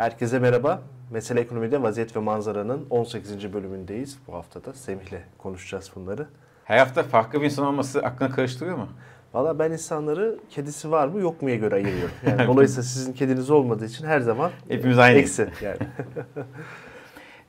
Herkese 0.00 0.38
merhaba. 0.38 0.82
Mesele 1.10 1.40
Ekonomi'de 1.40 1.82
Vaziyet 1.82 2.16
ve 2.16 2.20
Manzara'nın 2.20 2.86
18. 2.90 3.52
bölümündeyiz. 3.52 4.18
Bu 4.28 4.34
haftada 4.34 4.72
Semih'le 4.72 5.20
konuşacağız 5.38 5.90
bunları. 5.96 6.26
Her 6.64 6.78
hafta 6.78 7.02
farklı 7.02 7.40
bir 7.40 7.44
insan 7.44 7.66
olması 7.66 8.00
aklına 8.00 8.30
karıştırıyor 8.30 8.76
mu? 8.76 8.88
Valla 9.34 9.58
ben 9.58 9.70
insanları 9.70 10.38
kedisi 10.50 10.90
var 10.90 11.08
mı 11.08 11.20
yok 11.20 11.42
muya 11.42 11.56
göre 11.56 11.74
ayırıyorum. 11.74 12.14
Yani 12.26 12.46
dolayısıyla 12.46 12.82
sizin 12.82 13.12
kediniz 13.12 13.50
olmadığı 13.50 13.84
için 13.84 14.06
her 14.06 14.20
zaman 14.20 14.50
Hepimiz 14.68 14.98
aynıyız. 14.98 15.40
eksi. 15.40 15.64
Yani. 15.64 15.78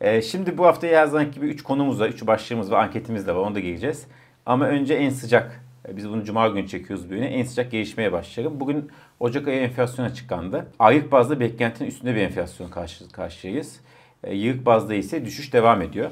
Ee, 0.02 0.21
şimdi 0.21 0.57
bu 0.57 0.65
hafta 0.65 0.88
her 0.88 1.05
zaman 1.05 1.31
gibi 1.31 1.45
3 1.45 1.63
konumuz 1.63 1.99
var, 1.99 2.09
3 2.09 2.27
başlığımız 2.27 2.71
var, 2.71 2.83
anketimiz 2.83 3.27
de 3.27 3.36
var, 3.36 3.39
onu 3.39 3.55
da 3.55 3.60
geleceğiz. 3.60 4.07
Ama 4.46 4.65
önce 4.65 4.93
en 4.93 5.10
sıcak, 5.10 5.63
biz 5.89 6.10
bunu 6.10 6.24
Cuma 6.24 6.47
günü 6.47 6.68
çekiyoruz 6.68 7.10
bu 7.10 7.13
en 7.13 7.43
sıcak 7.43 7.71
gelişmeye 7.71 8.11
başlayalım. 8.11 8.60
Bugün 8.60 8.91
Ocak 9.21 9.48
ayı 9.48 9.60
enflasyon 9.60 10.06
açıklandı. 10.06 10.68
Aylık 10.80 11.11
bazda 11.11 11.39
beklentinin 11.39 11.89
üstünde 11.89 12.16
bir 12.16 12.21
enflasyon 12.21 12.70
karşı 12.70 13.10
karşıyayız. 13.10 13.80
E, 14.24 14.36
yıllık 14.36 14.66
bazda 14.66 14.94
ise 14.94 15.25
düşüş 15.25 15.54
devam 15.54 15.82
ediyor. 15.82 16.11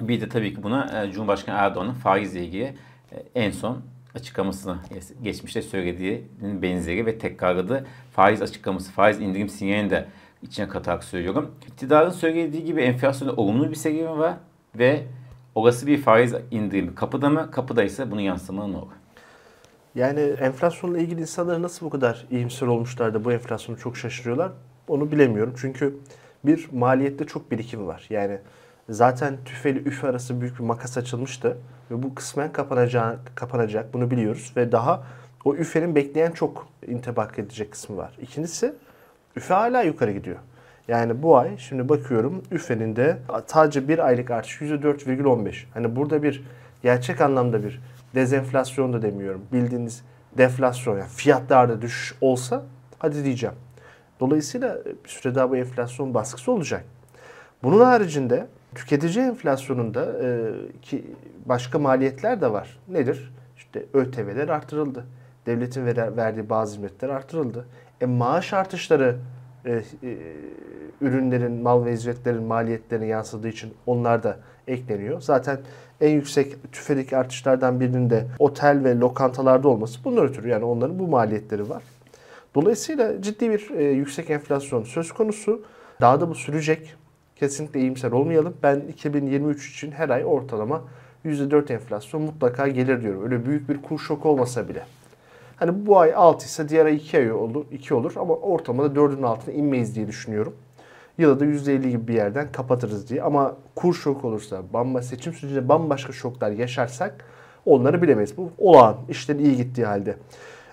Bir 0.00 0.20
de 0.20 0.28
tabii 0.28 0.54
ki 0.54 0.62
buna 0.62 1.04
e, 1.04 1.12
Cumhurbaşkanı 1.12 1.56
Erdoğan'ın 1.58 1.92
faizle 1.92 2.44
ilgili 2.44 2.74
e, 3.12 3.22
en 3.34 3.50
son 3.50 3.82
açıklamasını 4.14 4.78
geçmişte 5.22 5.62
söylediğinin 5.62 6.62
benzeri 6.62 7.06
ve 7.06 7.18
tekrarladığı 7.18 7.86
faiz 8.12 8.42
açıklaması, 8.42 8.92
faiz 8.92 9.20
indirim 9.20 9.48
sinyalini 9.48 9.90
de 9.90 10.08
içine 10.42 10.68
katarak 10.68 11.04
söylüyorum. 11.04 11.54
İktidarın 11.68 12.10
söylediği 12.10 12.64
gibi 12.64 12.80
enflasyonda 12.80 13.34
olumlu 13.34 13.70
bir 13.70 13.76
seviye 13.76 14.08
var 14.08 14.34
ve 14.74 15.02
olası 15.54 15.86
bir 15.86 15.98
faiz 15.98 16.34
indirimi 16.50 16.94
kapıda 16.94 17.30
mı? 17.30 17.50
Kapıda 17.50 17.84
ise 17.84 18.10
bunun 18.10 18.20
yansımaları 18.20 18.72
ne 18.72 18.76
olur? 18.76 18.92
Yani 19.98 20.20
enflasyonla 20.20 20.98
ilgili 20.98 21.20
insanlar 21.20 21.62
nasıl 21.62 21.86
bu 21.86 21.90
kadar 21.90 22.26
iyimser 22.30 22.66
olmuşlar 22.66 23.14
da 23.14 23.24
bu 23.24 23.32
enflasyonu 23.32 23.78
çok 23.78 23.96
şaşırıyorlar 23.96 24.52
onu 24.88 25.12
bilemiyorum. 25.12 25.54
Çünkü 25.60 25.96
bir 26.44 26.68
maliyette 26.72 27.26
çok 27.26 27.50
birikimi 27.50 27.86
var. 27.86 28.06
Yani 28.10 28.38
zaten 28.88 29.36
tüfeli 29.44 29.78
üf 29.78 30.04
arası 30.04 30.40
büyük 30.40 30.58
bir 30.58 30.64
makas 30.64 30.98
açılmıştı 30.98 31.58
ve 31.90 32.02
bu 32.02 32.14
kısmen 32.14 32.52
kapanacak, 32.52 33.18
kapanacak 33.34 33.94
bunu 33.94 34.10
biliyoruz 34.10 34.52
ve 34.56 34.72
daha 34.72 35.02
o 35.44 35.54
üfenin 35.54 35.94
bekleyen 35.94 36.30
çok 36.30 36.68
intibak 36.86 37.38
edecek 37.38 37.72
kısmı 37.72 37.96
var. 37.96 38.18
İkincisi 38.22 38.74
üfe 39.36 39.54
hala 39.54 39.82
yukarı 39.82 40.12
gidiyor. 40.12 40.36
Yani 40.88 41.22
bu 41.22 41.36
ay 41.36 41.58
şimdi 41.58 41.88
bakıyorum 41.88 42.42
üfenin 42.50 42.96
de 42.96 43.18
sadece 43.46 43.88
bir 43.88 43.98
aylık 43.98 44.30
artış 44.30 44.60
%4,15. 44.60 45.64
Hani 45.74 45.96
burada 45.96 46.22
bir 46.22 46.44
gerçek 46.82 47.20
anlamda 47.20 47.62
bir 47.62 47.80
dezenflasyon 48.14 48.92
da 48.92 49.02
demiyorum. 49.02 49.42
Bildiğiniz 49.52 50.04
deflasyon 50.38 50.98
yani 50.98 51.08
fiyatlarda 51.08 51.82
düşüş 51.82 52.14
olsa 52.20 52.62
hadi 52.98 53.24
diyeceğim. 53.24 53.54
Dolayısıyla 54.20 54.78
bir 55.04 55.08
süre 55.08 55.34
daha 55.34 55.50
bu 55.50 55.56
enflasyon 55.56 56.14
baskısı 56.14 56.52
olacak. 56.52 56.84
Bunun 57.62 57.84
haricinde 57.84 58.46
tüketici 58.74 59.24
enflasyonunda 59.24 60.12
e, 60.22 60.50
ki 60.82 61.04
başka 61.46 61.78
maliyetler 61.78 62.40
de 62.40 62.52
var. 62.52 62.78
Nedir? 62.88 63.32
İşte 63.56 63.84
ÖTV'ler 63.94 64.48
artırıldı. 64.48 65.06
Devletin 65.46 65.86
ver, 65.86 66.16
verdiği 66.16 66.50
bazı 66.50 66.72
hizmetler 66.72 67.08
artırıldı. 67.08 67.66
E, 68.00 68.06
maaş 68.06 68.52
artışları 68.52 69.16
e, 69.68 69.82
e, 70.02 70.16
ürünlerin, 71.00 71.52
mal 71.52 71.84
ve 71.84 71.92
hizmetlerin 71.92 72.42
maliyetlerine 72.42 73.06
yansıdığı 73.06 73.48
için 73.48 73.74
onlar 73.86 74.22
da 74.22 74.36
ekleniyor. 74.68 75.20
Zaten 75.20 75.58
en 76.00 76.10
yüksek 76.10 76.72
tüfelik 76.72 77.12
artışlardan 77.12 77.80
birinin 77.80 78.10
de 78.10 78.26
otel 78.38 78.84
ve 78.84 78.98
lokantalarda 78.98 79.68
olması 79.68 80.04
bunlar 80.04 80.24
ötürü. 80.24 80.48
Yani 80.48 80.64
onların 80.64 80.98
bu 80.98 81.08
maliyetleri 81.08 81.68
var. 81.68 81.82
Dolayısıyla 82.54 83.22
ciddi 83.22 83.50
bir 83.50 83.70
e, 83.70 83.84
yüksek 83.84 84.30
enflasyon 84.30 84.82
söz 84.82 85.12
konusu. 85.12 85.62
Daha 86.00 86.20
da 86.20 86.28
bu 86.28 86.34
sürecek. 86.34 86.94
Kesinlikle 87.36 87.80
iyimser 87.80 88.12
olmayalım. 88.12 88.54
Ben 88.62 88.80
2023 88.80 89.74
için 89.74 89.90
her 89.90 90.08
ay 90.08 90.24
ortalama 90.24 90.82
%4 91.24 91.72
enflasyon 91.72 92.22
mutlaka 92.22 92.68
gelir 92.68 93.02
diyorum. 93.02 93.24
Öyle 93.24 93.46
büyük 93.46 93.68
bir 93.68 93.82
kur 93.82 93.98
şoku 93.98 94.28
olmasa 94.28 94.68
bile. 94.68 94.82
Hani 95.58 95.86
bu 95.86 95.98
ay 95.98 96.12
6 96.14 96.46
ise 96.46 96.68
diğer 96.68 96.86
ay 96.86 96.96
2 96.96 97.18
ay 97.18 97.32
olur, 97.32 97.64
2 97.70 97.94
olur 97.94 98.12
ama 98.16 98.34
ortamada 98.34 99.00
4'ün 99.00 99.22
altına 99.22 99.54
inmeyiz 99.54 99.94
diye 99.94 100.06
düşünüyorum. 100.06 100.56
Yıla 101.18 101.40
da 101.40 101.44
%50 101.44 101.90
gibi 101.90 102.08
bir 102.08 102.14
yerden 102.14 102.52
kapatırız 102.52 103.08
diye. 103.08 103.22
Ama 103.22 103.56
kur 103.74 103.94
şok 103.94 104.24
olursa, 104.24 104.62
bamba 104.72 105.02
seçim 105.02 105.32
sürecinde 105.32 105.68
bambaşka 105.68 106.12
şoklar 106.12 106.50
yaşarsak 106.50 107.24
onları 107.66 108.02
bilemeyiz. 108.02 108.36
Bu 108.36 108.50
olağan, 108.58 108.96
işlerin 109.08 109.44
iyi 109.44 109.56
gittiği 109.56 109.86
halde. 109.86 110.16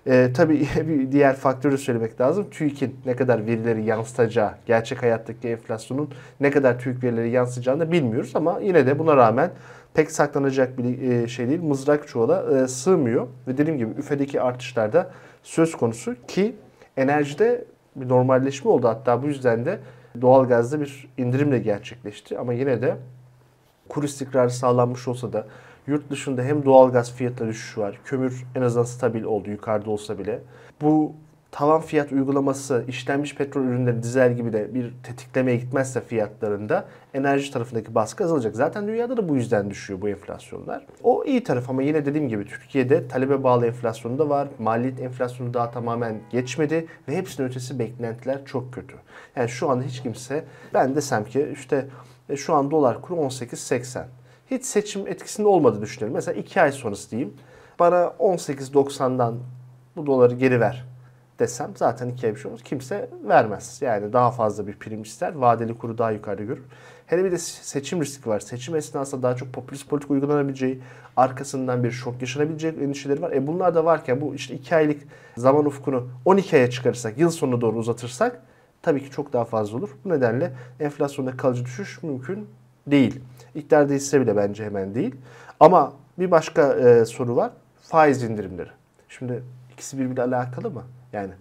Ee, 0.07 0.29
tabii 0.35 0.59
bir 0.87 1.11
diğer 1.11 1.35
faktörü 1.35 1.77
söylemek 1.77 2.21
lazım. 2.21 2.47
TÜİK'in 2.51 2.95
ne 3.05 3.15
kadar 3.15 3.45
verileri 3.45 3.85
yansıtacağı, 3.85 4.51
gerçek 4.65 5.03
hayattaki 5.03 5.47
enflasyonun 5.47 6.09
ne 6.39 6.51
kadar 6.51 6.79
TÜİK 6.79 7.03
verileri 7.03 7.29
yansıtacağını 7.29 7.79
da 7.79 7.91
bilmiyoruz. 7.91 8.31
Ama 8.35 8.59
yine 8.59 8.87
de 8.87 8.99
buna 8.99 9.17
rağmen 9.17 9.51
pek 9.95 10.11
saklanacak 10.11 10.77
bir 10.77 11.01
e, 11.01 11.27
şey 11.27 11.49
değil. 11.49 11.61
Mızrak 11.61 12.07
çuvala 12.07 12.59
e, 12.59 12.67
sığmıyor. 12.67 13.27
Ve 13.47 13.57
dediğim 13.57 13.77
gibi 13.77 13.99
üfedeki 13.99 14.41
artışlarda 14.41 15.11
söz 15.43 15.75
konusu 15.75 16.15
ki 16.27 16.55
enerjide 16.97 17.65
bir 17.95 18.09
normalleşme 18.09 18.71
oldu. 18.71 18.87
Hatta 18.87 19.23
bu 19.23 19.27
yüzden 19.27 19.65
de 19.65 19.79
doğalgazda 20.21 20.81
bir 20.81 21.07
indirimle 21.17 21.59
gerçekleşti. 21.59 22.39
Ama 22.39 22.53
yine 22.53 22.81
de 22.81 22.97
kur 23.89 24.03
istikrarı 24.03 24.49
sağlanmış 24.49 25.07
olsa 25.07 25.33
da 25.33 25.47
yurt 25.87 26.09
dışında 26.09 26.41
hem 26.41 26.65
doğalgaz 26.65 27.13
fiyatları 27.13 27.49
düşüş 27.49 27.77
var. 27.77 27.99
Kömür 28.05 28.43
en 28.55 28.61
azından 28.61 28.85
stabil 28.85 29.23
oldu 29.23 29.49
yukarıda 29.49 29.89
olsa 29.89 30.19
bile. 30.19 30.39
Bu 30.81 31.13
tavan 31.55 31.81
fiyat 31.81 32.11
uygulaması 32.11 32.85
işlenmiş 32.87 33.35
petrol 33.35 33.63
ürünleri 33.63 34.03
dizel 34.03 34.35
gibi 34.35 34.53
de 34.53 34.73
bir 34.73 34.93
tetiklemeye 35.03 35.57
gitmezse 35.57 36.01
fiyatlarında 36.01 36.85
enerji 37.13 37.51
tarafındaki 37.51 37.95
baskı 37.95 38.23
azalacak. 38.23 38.55
Zaten 38.55 38.87
dünyada 38.87 39.17
da 39.17 39.29
bu 39.29 39.35
yüzden 39.35 39.69
düşüyor 39.69 40.01
bu 40.01 40.09
enflasyonlar. 40.09 40.85
O 41.03 41.23
iyi 41.25 41.43
taraf 41.43 41.69
ama 41.69 41.83
yine 41.83 42.05
dediğim 42.05 42.29
gibi 42.29 42.45
Türkiye'de 42.45 43.07
talebe 43.07 43.43
bağlı 43.43 43.67
enflasyonu 43.67 44.19
da 44.19 44.29
var. 44.29 44.47
Maliyet 44.59 44.99
enflasyonu 44.99 45.53
daha 45.53 45.71
tamamen 45.71 46.21
geçmedi 46.31 46.87
ve 47.07 47.17
hepsinin 47.17 47.47
ötesi 47.47 47.79
beklentiler 47.79 48.45
çok 48.45 48.73
kötü. 48.73 48.95
Yani 49.35 49.49
şu 49.49 49.69
anda 49.69 49.83
hiç 49.83 50.01
kimse 50.01 50.43
ben 50.73 50.95
desem 50.95 51.25
ki 51.25 51.49
işte 51.53 51.87
e, 52.29 52.35
şu 52.35 52.53
an 52.53 52.71
dolar 52.71 53.01
kuru 53.01 53.19
18.80. 53.19 54.03
Hiç 54.51 54.65
seçim 54.65 55.07
etkisinde 55.07 55.47
olmadı 55.47 55.81
düşünelim. 55.81 56.13
Mesela 56.13 56.39
2 56.39 56.61
ay 56.61 56.71
sonrası 56.71 57.11
diyeyim. 57.11 57.33
Bana 57.79 58.03
18.90'dan 58.19 59.35
bu 59.95 60.05
doları 60.05 60.35
geri 60.35 60.59
ver 60.59 60.94
desem 61.39 61.71
zaten 61.75 62.09
ikiye 62.09 62.35
bir 62.35 62.39
şey. 62.39 62.51
Kimse 62.55 63.09
vermez. 63.23 63.81
Yani 63.81 64.13
daha 64.13 64.31
fazla 64.31 64.67
bir 64.67 64.73
prim 64.73 65.01
ister. 65.01 65.35
Vadeli 65.35 65.77
kuru 65.77 65.97
daha 65.97 66.11
yukarıda 66.11 66.43
görür. 66.43 66.63
Hele 67.05 67.25
bir 67.25 67.31
de 67.31 67.37
seçim 67.37 68.01
riski 68.01 68.29
var. 68.29 68.39
Seçim 68.39 68.75
esnasında 68.75 69.23
daha 69.23 69.35
çok 69.35 69.53
popülist 69.53 69.89
politik 69.89 70.11
uygulanabileceği, 70.11 70.81
arkasından 71.17 71.83
bir 71.83 71.91
şok 71.91 72.21
yaşanabilecek 72.21 72.81
endişeleri 72.81 73.21
var. 73.21 73.31
E 73.31 73.47
bunlar 73.47 73.75
da 73.75 73.85
varken 73.85 74.21
bu 74.21 74.35
işte 74.35 74.53
2 74.53 74.75
aylık 74.75 75.01
zaman 75.37 75.65
ufkunu 75.65 76.07
12 76.25 76.55
aya 76.55 76.69
çıkarırsak, 76.69 77.17
yıl 77.17 77.29
sonuna 77.29 77.61
doğru 77.61 77.77
uzatırsak 77.77 78.41
tabii 78.81 79.03
ki 79.03 79.11
çok 79.11 79.33
daha 79.33 79.45
fazla 79.45 79.77
olur. 79.77 79.89
Bu 80.05 80.09
nedenle 80.09 80.53
enflasyonda 80.79 81.37
kalıcı 81.37 81.65
düşüş 81.65 82.03
mümkün 82.03 82.47
değil. 82.87 83.21
İktidar 83.55 83.89
değilse 83.89 84.21
bile 84.21 84.35
bence 84.35 84.65
hemen 84.65 84.95
değil. 84.95 85.15
Ama 85.59 85.93
bir 86.19 86.31
başka 86.31 86.73
e, 86.73 87.05
soru 87.05 87.35
var. 87.35 87.51
Faiz 87.81 88.23
indirimleri. 88.23 88.69
Şimdi 89.09 89.43
ikisi 89.73 89.99
birbiriyle 89.99 90.23
alakalı 90.23 90.71
mı? 90.71 90.83
Yani 91.15 91.31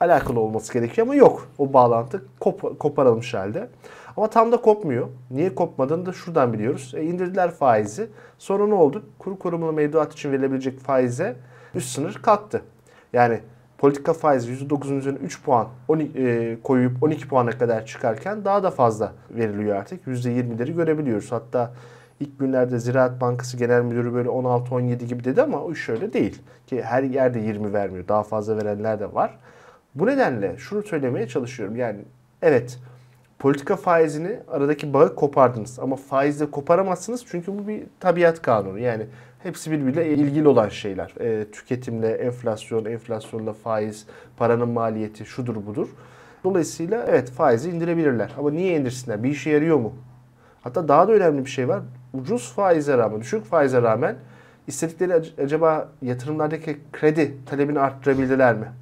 alakalı 0.00 0.40
olması 0.40 0.72
gerekiyor 0.72 1.06
ama 1.06 1.14
yok. 1.14 1.48
O 1.58 1.72
bağlantı 1.72 2.24
kop 2.40 2.80
koparılmış 2.80 3.34
halde. 3.34 3.68
Ama 4.16 4.30
tam 4.30 4.52
da 4.52 4.56
kopmuyor. 4.56 5.08
Niye 5.30 5.54
kopmadığını 5.54 6.06
da 6.06 6.12
şuradan 6.12 6.52
biliyoruz. 6.52 6.94
E, 6.96 7.02
indirdiler 7.02 7.50
faizi. 7.50 8.08
Sonra 8.38 8.66
ne 8.66 8.74
oldu? 8.74 9.02
Kuru 9.18 9.38
korumalı 9.38 9.72
mevduat 9.72 10.12
için 10.12 10.32
verilebilecek 10.32 10.80
faize 10.80 11.36
üst 11.74 11.88
sınır 11.88 12.14
kalktı. 12.14 12.62
Yani 13.12 13.40
politika 13.78 14.12
faizi 14.12 14.52
%9'un 14.52 14.98
üzerine 14.98 15.18
3 15.18 15.42
puan 15.42 15.68
12, 15.88 16.18
e, 16.18 16.58
koyup 16.62 17.02
12 17.02 17.28
puana 17.28 17.50
kadar 17.50 17.86
çıkarken 17.86 18.44
daha 18.44 18.62
da 18.62 18.70
fazla 18.70 19.12
veriliyor 19.30 19.76
artık. 19.76 20.06
%20'leri 20.06 20.76
görebiliyoruz. 20.76 21.32
Hatta 21.32 21.72
ilk 22.20 22.38
günlerde 22.38 22.78
Ziraat 22.78 23.20
Bankası 23.20 23.56
Genel 23.56 23.82
Müdürü 23.82 24.14
böyle 24.14 24.28
16-17 24.28 25.04
gibi 25.04 25.24
dedi 25.24 25.42
ama 25.42 25.62
o 25.62 25.72
iş 25.72 25.88
öyle 25.88 26.12
değil. 26.12 26.42
Ki 26.66 26.82
her 26.82 27.02
yerde 27.02 27.40
20 27.40 27.72
vermiyor. 27.72 28.08
Daha 28.08 28.22
fazla 28.22 28.56
verenler 28.56 29.00
de 29.00 29.14
var. 29.14 29.38
Bu 29.94 30.06
nedenle 30.06 30.56
şunu 30.58 30.82
söylemeye 30.82 31.28
çalışıyorum. 31.28 31.76
Yani 31.76 31.98
evet 32.42 32.78
politika 33.38 33.76
faizini 33.76 34.38
aradaki 34.48 34.92
bağı 34.92 35.14
kopardınız 35.14 35.78
ama 35.78 35.96
faizle 35.96 36.50
koparamazsınız 36.50 37.24
çünkü 37.30 37.58
bu 37.58 37.68
bir 37.68 37.82
tabiat 38.00 38.42
kanunu. 38.42 38.78
Yani 38.78 39.06
hepsi 39.42 39.70
birbiriyle 39.70 40.08
ilgili 40.08 40.48
olan 40.48 40.68
şeyler. 40.68 41.14
E, 41.20 41.50
tüketimle, 41.50 42.08
enflasyon, 42.08 42.84
enflasyonla 42.84 43.52
faiz, 43.52 44.06
paranın 44.36 44.68
maliyeti 44.68 45.26
şudur 45.26 45.66
budur. 45.66 45.88
Dolayısıyla 46.44 47.04
evet 47.08 47.30
faizi 47.30 47.70
indirebilirler. 47.70 48.32
Ama 48.38 48.50
niye 48.50 48.78
indirsinler? 48.78 49.22
Bir 49.22 49.28
işe 49.28 49.50
yarıyor 49.50 49.76
mu? 49.76 49.94
Hatta 50.62 50.88
daha 50.88 51.08
da 51.08 51.12
önemli 51.12 51.44
bir 51.44 51.50
şey 51.50 51.68
var. 51.68 51.82
Ucuz 52.12 52.52
faize 52.52 52.98
rağmen, 52.98 53.20
düşük 53.20 53.44
faize 53.44 53.82
rağmen 53.82 54.16
istedikleri 54.66 55.14
acaba 55.42 55.88
yatırımlardaki 56.02 56.78
kredi 56.92 57.34
talebini 57.46 57.80
arttırabildiler 57.80 58.54
mi? 58.54 58.72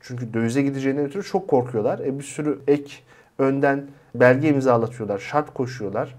Çünkü 0.00 0.34
dövize 0.34 0.62
gideceğinden 0.62 1.04
ötürü 1.04 1.22
çok 1.22 1.48
korkuyorlar. 1.48 1.98
E 1.98 2.18
bir 2.18 2.24
sürü 2.24 2.58
ek 2.66 2.94
önden 3.38 3.86
belge 4.14 4.48
imzalatıyorlar, 4.48 5.18
şart 5.18 5.54
koşuyorlar. 5.54 6.14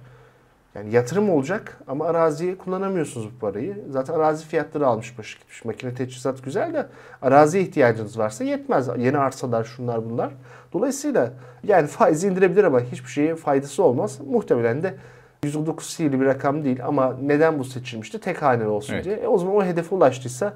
Yani 0.76 0.92
yatırım 0.96 1.30
olacak 1.30 1.78
ama 1.88 2.06
araziye 2.06 2.58
kullanamıyorsunuz 2.58 3.28
bu 3.36 3.40
parayı. 3.40 3.84
Zaten 3.90 4.14
arazi 4.14 4.46
fiyatları 4.46 4.88
almış 4.88 5.18
başı 5.18 5.40
gitmiş. 5.40 5.66
Makine 5.66 5.94
teçhizat 5.94 6.44
güzel 6.44 6.74
de 6.74 6.88
araziye 7.22 7.64
ihtiyacınız 7.64 8.20
varsa 8.20 8.44
yetmez. 8.44 8.88
Yeni 8.98 9.18
arsalar 9.18 9.64
şunlar 9.64 10.10
bunlar. 10.10 10.34
Dolayısıyla 10.74 11.34
yani 11.64 11.88
faizi 11.88 12.28
indirebilir 12.28 12.64
ama 12.64 12.80
hiçbir 12.80 13.10
şeye 13.10 13.36
faydası 13.36 13.84
olmaz. 13.84 14.20
Muhtemelen 14.30 14.84
de 14.84 14.96
109 15.44 15.86
sihirli 15.86 16.22
bir 16.22 16.26
rakam 16.26 16.66
değil 16.66 16.86
ama 16.86 17.18
neden 17.22 17.60
bu 17.60 17.64
seçilmişti? 17.64 18.20
Tek 18.20 18.42
haneli 18.42 18.68
olsun 18.68 18.94
Evet. 18.94 19.06
diye. 19.06 19.16
E 19.16 19.28
o 19.28 19.38
zaman 19.38 19.56
o 19.56 19.66
hedefe 19.66 19.96
ulaştıysa 19.96 20.54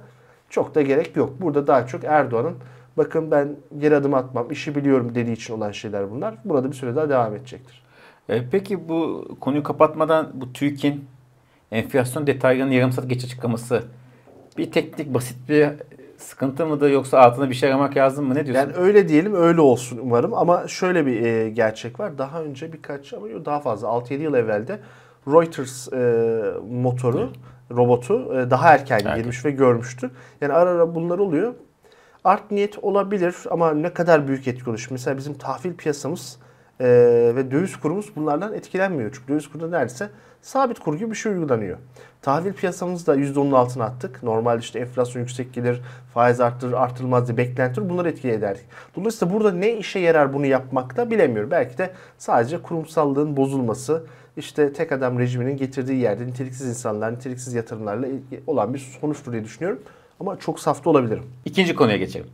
çok 0.49 0.75
da 0.75 0.81
gerek 0.81 1.15
yok. 1.15 1.41
Burada 1.41 1.67
daha 1.67 1.87
çok 1.87 2.03
Erdoğan'ın 2.03 2.55
bakın 2.97 3.31
ben 3.31 3.55
geri 3.77 3.95
adım 3.95 4.13
atmam, 4.13 4.51
işi 4.51 4.75
biliyorum 4.75 5.15
dediği 5.15 5.33
için 5.33 5.53
olan 5.53 5.71
şeyler 5.71 6.11
bunlar. 6.11 6.35
Burada 6.45 6.71
bir 6.71 6.75
süre 6.75 6.95
daha 6.95 7.09
devam 7.09 7.35
edecektir. 7.35 7.83
E, 8.29 8.49
peki 8.51 8.89
bu 8.89 9.27
konuyu 9.39 9.63
kapatmadan 9.63 10.31
bu 10.33 10.53
TÜİK'in 10.53 11.05
enflasyon 11.71 12.27
detaylarını 12.27 12.73
yarım 12.73 12.91
saat 12.91 13.09
geç 13.09 13.23
açıklaması 13.23 13.83
bir 14.57 14.71
teknik 14.71 15.13
basit 15.13 15.49
bir 15.49 15.69
sıkıntı 16.27 16.65
mıdır 16.65 16.89
yoksa 16.89 17.19
altına 17.19 17.49
bir 17.49 17.55
şey 17.55 17.69
aramak 17.69 17.97
lazım 17.97 18.25
mı? 18.25 18.35
Ne 18.35 18.45
diyorsun? 18.45 18.63
Yani 18.63 18.77
öyle 18.77 19.07
diyelim 19.07 19.35
öyle 19.35 19.61
olsun 19.61 19.99
umarım 20.01 20.33
ama 20.33 20.67
şöyle 20.67 21.05
bir 21.05 21.21
e, 21.21 21.49
gerçek 21.49 21.99
var. 21.99 22.17
Daha 22.17 22.43
önce 22.43 22.73
birkaç 22.73 23.13
ama 23.13 23.45
daha 23.45 23.59
fazla 23.59 23.87
6-7 23.87 24.21
yıl 24.21 24.33
evvelde 24.33 24.79
Reuters 25.27 25.93
e, 25.93 25.99
motoru, 26.71 27.29
robotu 27.71 28.39
e, 28.39 28.49
daha 28.49 28.73
erken 28.73 28.95
Erken. 28.95 29.17
girmiş 29.17 29.45
ve 29.45 29.51
görmüştü. 29.51 30.11
Yani 30.41 30.53
ara 30.53 30.69
ara 30.69 30.95
bunlar 30.95 31.19
oluyor. 31.19 31.53
Art 32.23 32.51
niyet 32.51 32.77
olabilir 32.83 33.35
ama 33.51 33.73
ne 33.73 33.93
kadar 33.93 34.27
büyük 34.27 34.47
etki? 34.47 34.63
Şimdi 34.65 34.77
Mesela 34.91 35.17
bizim 35.17 35.33
tahvil 35.33 35.73
piyasamız 35.73 36.39
e, 36.79 36.85
ve 37.35 37.51
döviz 37.51 37.77
kurumuz 37.77 38.15
bunlardan 38.15 38.53
etkilenmiyor. 38.53 39.11
Çünkü 39.13 39.27
döviz 39.27 39.47
kurunda 39.47 39.77
neredeyse 39.77 40.09
sabit 40.41 40.79
kur 40.79 40.97
gibi 40.97 41.11
bir 41.11 41.15
şey 41.15 41.31
uygulanıyor. 41.31 41.77
Tahvil 42.21 42.53
piyasamızı 42.53 43.07
da 43.07 43.15
%10'un 43.15 43.51
altına 43.51 43.83
attık. 43.83 44.23
Normalde 44.23 44.59
işte 44.59 44.79
enflasyon 44.79 45.21
yüksek 45.21 45.53
gelir, 45.53 45.81
faiz 46.13 46.39
arttırır, 46.39 46.73
artırılmaz 46.73 47.27
diye 47.27 47.37
beklenti 47.37 47.81
olur. 47.81 47.89
Bunları 47.89 48.09
etki 48.09 48.29
ederdik. 48.29 48.65
Dolayısıyla 48.95 49.33
burada 49.33 49.51
ne 49.51 49.77
işe 49.77 49.99
yarar 49.99 50.33
bunu 50.33 50.45
yapmakta 50.45 51.11
bilemiyorum. 51.11 51.51
Belki 51.51 51.77
de 51.77 51.91
sadece 52.17 52.61
kurumsallığın 52.61 53.37
bozulması, 53.37 54.03
işte 54.37 54.73
tek 54.73 54.91
adam 54.91 55.19
rejiminin 55.19 55.57
getirdiği 55.57 56.01
yerde 56.01 56.27
niteliksiz 56.27 56.67
insanlar, 56.67 57.13
niteliksiz 57.13 57.53
yatırımlarla 57.53 58.07
olan 58.47 58.73
bir 58.73 58.79
sonuçtur 59.01 59.31
diye 59.31 59.43
düşünüyorum. 59.43 59.79
Ama 60.19 60.39
çok 60.39 60.59
safta 60.59 60.89
olabilirim. 60.89 61.23
İkinci 61.45 61.75
konuya 61.75 61.97
geçelim. 61.97 62.27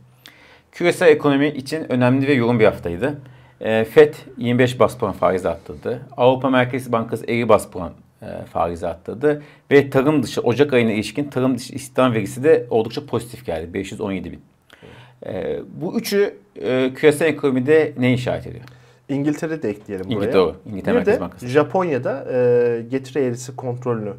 Küresel 0.72 1.08
ekonomi 1.08 1.48
için 1.48 1.92
önemli 1.92 2.26
ve 2.28 2.32
yoğun 2.32 2.60
bir 2.60 2.64
haftaydı. 2.64 3.18
E, 3.60 3.84
FED 3.84 4.14
25 4.38 4.80
bas 4.80 4.96
puan 4.96 5.12
faiz 5.12 5.46
arttırdı. 5.46 6.00
Avrupa 6.16 6.50
Merkez 6.50 6.92
Bankası 6.92 7.26
50 7.26 7.48
bas 7.48 7.70
puan 7.70 7.92
e, 8.22 8.26
faizi 8.52 8.86
arttırdı. 8.86 9.42
Ve 9.70 9.90
tarım 9.90 10.22
dışı 10.22 10.40
Ocak 10.40 10.72
ayına 10.72 10.92
ilişkin 10.92 11.24
tarım 11.24 11.58
dışı 11.58 11.74
istihdam 11.74 12.12
verisi 12.12 12.44
de 12.44 12.66
oldukça 12.70 13.06
pozitif 13.06 13.46
geldi. 13.46 13.74
517 13.74 14.32
bin. 14.32 14.40
E, 15.26 15.60
bu 15.80 15.98
üçü 15.98 16.34
e, 16.56 16.94
küresel 16.94 17.26
ekonomide 17.26 17.92
ne 17.98 18.14
işaret 18.14 18.46
ediyor? 18.46 18.64
İngiltere 19.08 19.62
de 19.62 19.70
ekleyelim 19.70 20.06
buraya. 20.06 20.14
İngiltere. 20.16 20.52
İngiltere 20.66 20.94
Merkez 20.94 21.20
Bankası. 21.20 21.46
Japonya'da 21.48 22.26
e, 22.32 22.82
getiri 22.90 23.18
eğrisi 23.18 23.56
kontrolünü 23.56 24.12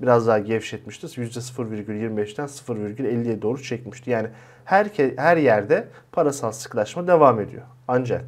biraz 0.00 0.26
daha 0.26 0.38
gevşetmişti. 0.38 1.06
%0,25'ten 1.06 2.46
0,50'ye 2.46 3.42
doğru 3.42 3.62
çekmişti. 3.62 4.10
Yani 4.10 4.28
her 4.64 4.86
her 5.16 5.36
yerde 5.36 5.88
parasal 6.12 6.52
sıkılaşma 6.52 7.06
devam 7.06 7.40
ediyor. 7.40 7.62
Ancak 7.88 8.24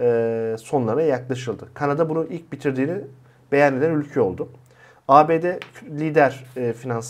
e, 0.00 0.56
sonlarına 0.58 1.02
yaklaşıldı. 1.02 1.68
Kanada 1.74 2.08
bunu 2.08 2.26
ilk 2.30 2.52
bitirdiğini 2.52 3.00
beyan 3.52 3.76
eden 3.76 3.90
ülke 3.90 4.20
oldu. 4.20 4.48
ABD 5.08 5.44
lider 6.00 6.44
e, 6.56 6.72
finans 6.72 7.08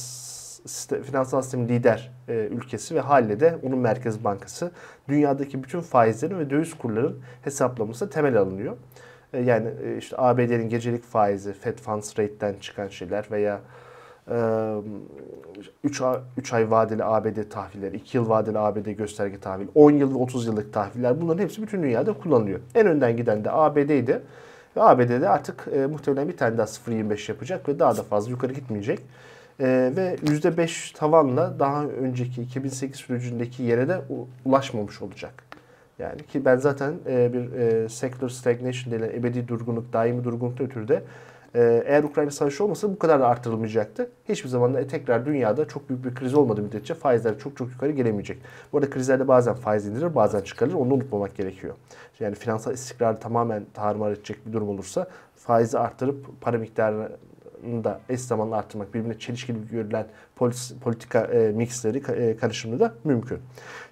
siste- 0.66 1.02
finansal 1.02 1.42
sistemin 1.42 1.68
lider 1.68 2.12
e, 2.28 2.32
ülkesi 2.32 2.94
ve 2.94 3.00
haliyle 3.00 3.40
de 3.40 3.58
onun 3.62 3.78
merkez 3.78 4.24
bankası 4.24 4.70
dünyadaki 5.08 5.62
bütün 5.64 5.80
faizlerin 5.80 6.38
ve 6.38 6.50
döviz 6.50 6.74
kurların 6.78 7.18
hesaplaması 7.42 8.10
temel 8.10 8.36
alınıyor. 8.36 8.76
E, 9.32 9.40
yani 9.40 9.68
e, 9.84 9.96
işte 9.96 10.16
ABD'nin 10.18 10.68
gecelik 10.68 11.04
faizi, 11.04 11.52
Fed 11.52 11.78
Funds 11.78 12.18
Rate'den 12.18 12.54
çıkan 12.60 12.88
şeyler 12.88 13.26
veya 13.30 13.60
3 15.84 16.00
ay, 16.00 16.18
3 16.36 16.52
ay 16.52 16.70
vadeli 16.70 17.04
ABD 17.04 17.50
tahvilleri, 17.50 17.96
2 17.96 18.16
yıl 18.16 18.28
vadeli 18.28 18.58
ABD 18.58 18.86
gösterge 18.90 19.40
tahvil, 19.40 19.66
10 19.74 19.90
yıl 19.90 20.14
ve 20.14 20.18
30 20.18 20.46
yıllık 20.46 20.72
tahviller 20.72 21.20
bunların 21.20 21.42
hepsi 21.42 21.62
bütün 21.62 21.82
dünyada 21.82 22.12
kullanılıyor. 22.12 22.60
En 22.74 22.86
önden 22.86 23.16
giden 23.16 23.44
de 23.44 23.50
ABD'ydi. 23.50 24.22
Ve 24.76 24.82
ABD'de 24.82 25.28
artık 25.28 25.68
e, 25.74 25.86
muhtemelen 25.86 26.28
bir 26.28 26.36
tane 26.36 26.58
daha 26.58 26.66
0.25 26.66 27.30
yapacak 27.30 27.68
ve 27.68 27.78
daha 27.78 27.96
da 27.96 28.02
fazla 28.02 28.30
yukarı 28.30 28.52
gitmeyecek. 28.52 29.00
E, 29.60 29.92
ve 29.96 30.16
%5 30.24 30.96
tavanla 30.96 31.58
daha 31.58 31.84
önceki 31.84 32.42
2008 32.42 32.96
sürecindeki 32.96 33.62
yere 33.62 33.88
de 33.88 34.00
ulaşmamış 34.44 35.02
olacak. 35.02 35.44
Yani 35.98 36.22
ki 36.22 36.44
ben 36.44 36.56
zaten 36.56 36.94
e, 37.06 37.32
bir 37.32 37.52
e, 37.52 37.88
secular 37.88 38.28
stagnation 38.28 38.92
denilen 38.92 39.10
ebedi 39.10 39.48
durgunluk, 39.48 39.92
daimi 39.92 40.24
durgunlukta 40.24 40.64
ötürü 40.64 40.88
de 40.88 41.02
eğer 41.54 42.02
Ukrayna 42.02 42.30
savaşı 42.30 42.64
olmasa 42.64 42.90
bu 42.90 42.98
kadar 42.98 43.20
da 43.20 43.28
artırılmayacaktı. 43.28 44.10
Hiçbir 44.28 44.48
zaman 44.48 44.74
da 44.74 44.86
tekrar 44.86 45.26
dünyada 45.26 45.68
çok 45.68 45.88
büyük 45.88 46.04
bir 46.04 46.14
kriz 46.14 46.34
olmadığı 46.34 46.62
müddetçe 46.62 46.94
faizler 46.94 47.38
çok 47.38 47.56
çok 47.56 47.70
yukarı 47.70 47.90
gelemeyecek. 47.90 48.38
Bu 48.72 48.78
arada 48.78 48.90
krizlerde 48.90 49.28
bazen 49.28 49.54
faiz 49.54 49.86
indirir, 49.86 50.14
bazen 50.14 50.40
çıkarılır. 50.40 50.74
Onu 50.74 50.94
unutmamak 50.94 51.36
gerekiyor. 51.36 51.74
Yani 52.20 52.34
finansal 52.34 52.74
istikrarı 52.74 53.20
tamamen 53.20 53.66
tarumar 53.74 54.10
edecek 54.12 54.46
bir 54.46 54.52
durum 54.52 54.68
olursa 54.68 55.06
faizi 55.36 55.78
arttırıp 55.78 56.40
para 56.40 56.58
miktarını 56.58 57.08
da 57.84 58.00
eş 58.08 58.20
zamanlı 58.20 58.56
arttırmak, 58.56 58.94
birbirine 58.94 59.18
çelişkili 59.18 59.68
görülen 59.70 60.06
politika 60.80 61.20
e, 61.20 61.52
mixleri, 61.52 62.02
e, 62.12 62.36
karışımı 62.36 62.80
da 62.80 62.94
mümkün. 63.04 63.38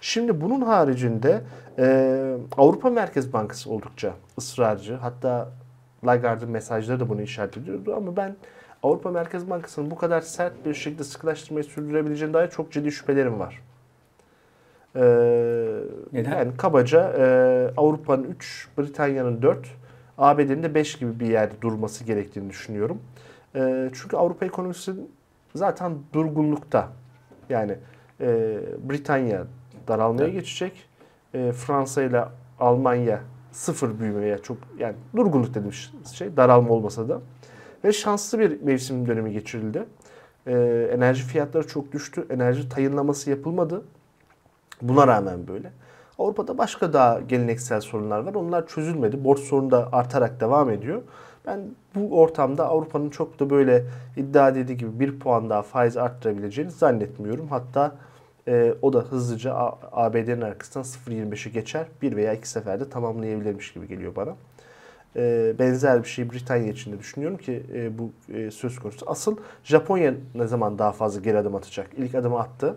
Şimdi 0.00 0.41
bunun 0.41 0.61
haricinde 0.61 1.41
e, 1.79 2.37
Avrupa 2.56 2.91
Merkez 2.91 3.32
Bankası 3.32 3.70
oldukça 3.70 4.12
ısrarcı. 4.38 4.94
Hatta 4.94 5.49
Lagarde'ın 6.06 6.50
mesajları 6.50 7.00
da 7.00 7.08
bunu 7.08 7.23
işaret 7.23 7.56
ediyordu 7.56 7.94
ama 7.97 8.17
ben 8.17 8.37
Avrupa 8.82 9.11
Merkez 9.11 9.50
Bankası'nın 9.50 9.91
bu 9.91 9.97
kadar 9.97 10.20
sert 10.20 10.67
bir 10.67 10.75
şekilde 10.75 11.05
sıkılaştırmayı 11.05 11.65
sürdürebileceğine 11.65 12.34
dair 12.34 12.51
çok 12.51 12.72
ciddi 12.72 12.93
şüphelerim 12.93 13.41
var. 13.41 13.63
Ee, 14.96 15.01
Neden? 16.13 16.31
Yani 16.39 16.56
kabaca 16.56 17.13
e, 17.19 17.25
Avrupa'nın 17.77 18.25
3, 18.25 18.69
Britanya'nın 18.79 19.43
4, 19.43 19.58
ABD'nin 20.19 20.63
de 20.63 20.75
5 20.75 20.98
gibi 20.98 21.20
bir 21.20 21.27
yerde 21.27 21.55
durması 21.63 22.05
gerektiğini 22.05 22.51
düşünüyorum. 22.51 23.03
E, 23.55 23.91
çünkü 23.94 24.17
Avrupa 24.17 24.46
ekonomisi 24.46 24.93
zaten 25.55 25.93
durgunlukta. 26.13 26.89
Yani 27.48 27.77
e, 28.20 28.58
Britanya 28.89 29.44
daralmaya 29.89 30.25
Evet. 30.25 30.34
geçecek. 30.34 30.89
E, 31.34 31.53
Fransa 31.53 32.03
ile 32.03 32.25
Almanya 32.60 33.20
sıfır 33.56 34.01
büyümeye 34.01 34.39
çok 34.39 34.56
yani 34.79 34.94
durgunluk 35.17 35.55
dediğim 35.55 35.72
şey 36.13 36.36
daralma 36.36 36.75
olmasa 36.75 37.08
da 37.08 37.20
ve 37.84 37.93
şanslı 37.93 38.39
bir 38.39 38.63
mevsim 38.63 39.06
dönemi 39.06 39.32
geçirildi. 39.32 39.84
E, 40.46 40.53
enerji 40.93 41.22
fiyatları 41.22 41.67
çok 41.67 41.93
düştü. 41.93 42.27
Enerji 42.31 42.69
tayınlaması 42.69 43.31
yapılmadı. 43.31 43.82
Buna 44.82 45.06
rağmen 45.06 45.48
böyle. 45.48 45.72
Avrupa'da 46.19 46.58
başka 46.58 46.93
daha 46.93 47.20
geleneksel 47.20 47.81
sorunlar 47.81 48.20
var. 48.20 48.34
Onlar 48.34 48.67
çözülmedi. 48.67 49.25
Borç 49.25 49.41
sorunu 49.41 49.70
da 49.70 49.89
artarak 49.93 50.41
devam 50.41 50.70
ediyor. 50.70 51.03
Ben 51.46 51.60
bu 51.94 52.20
ortamda 52.20 52.69
Avrupa'nın 52.69 53.10
çok 53.10 53.41
da 53.41 53.51
böyle 53.51 53.84
iddia 54.17 54.55
dediği 54.55 54.77
gibi 54.77 55.01
bir 55.01 55.19
puan 55.19 55.51
daha 55.51 55.63
faiz 55.63 55.96
arttırabileceğini 55.96 56.70
zannetmiyorum. 56.70 57.48
Hatta 57.48 57.93
e, 58.48 58.74
o 58.82 58.93
da 58.93 59.00
hızlıca 59.00 59.55
ABD'nin 59.93 60.41
arkasından 60.41 60.84
0.25'i 60.84 61.53
geçer. 61.53 61.86
Bir 62.03 62.17
veya 62.17 62.34
iki 62.34 62.48
seferde 62.48 62.88
tamamlayabilirmiş 62.88 63.72
gibi 63.72 63.88
geliyor 63.88 64.17
bana. 64.17 64.36
E, 65.17 65.55
benzer 65.58 66.03
bir 66.03 66.08
şey 66.08 66.32
Britanya 66.32 66.72
için 66.72 66.93
de 66.93 66.98
düşünüyorum 66.98 67.38
ki 67.38 67.62
e, 67.74 67.98
bu 67.98 68.12
e, 68.34 68.50
söz 68.50 68.79
konusu. 68.79 69.10
Asıl 69.10 69.36
Japonya 69.65 70.15
ne 70.34 70.46
zaman 70.46 70.79
daha 70.79 70.93
fazla 70.93 71.20
geri 71.20 71.38
adım 71.38 71.55
atacak? 71.55 71.91
İlk 71.96 72.15
adımı 72.15 72.38
attı. 72.38 72.76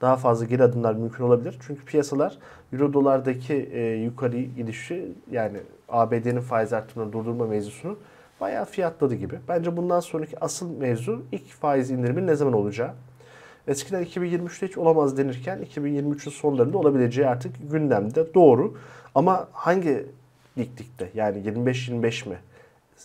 Daha 0.00 0.16
fazla 0.16 0.46
geri 0.46 0.62
adımlar 0.62 0.94
mümkün 0.94 1.24
olabilir. 1.24 1.58
Çünkü 1.66 1.84
piyasalar 1.84 2.38
Euro 2.72 2.92
dolardaki 2.92 3.54
e, 3.54 3.80
yukarı 3.80 4.40
gidişi 4.40 5.12
yani 5.30 5.58
ABD'nin 5.88 6.40
faiz 6.40 6.72
artırımını 6.72 7.12
durdurma 7.12 7.46
mevzusunu 7.46 7.96
bayağı 8.40 8.64
fiyatladı 8.64 9.14
gibi. 9.14 9.38
Bence 9.48 9.76
bundan 9.76 10.00
sonraki 10.00 10.40
asıl 10.40 10.78
mevzu 10.78 11.22
ilk 11.32 11.48
faiz 11.48 11.90
indirimi 11.90 12.26
ne 12.26 12.34
zaman 12.34 12.54
olacağı. 12.54 12.94
Eskiden 13.68 14.04
2023'te 14.04 14.66
hiç 14.66 14.78
olamaz 14.78 15.18
denirken 15.18 15.58
2023'ün 15.74 16.32
sonlarında 16.32 16.78
olabileceği 16.78 17.28
artık 17.28 17.70
gündemde 17.70 18.34
doğru. 18.34 18.74
Ama 19.14 19.48
hangi 19.52 20.06
diklikte 20.56 21.10
yani 21.14 21.38
25-25 21.38 22.28
mi? 22.28 22.36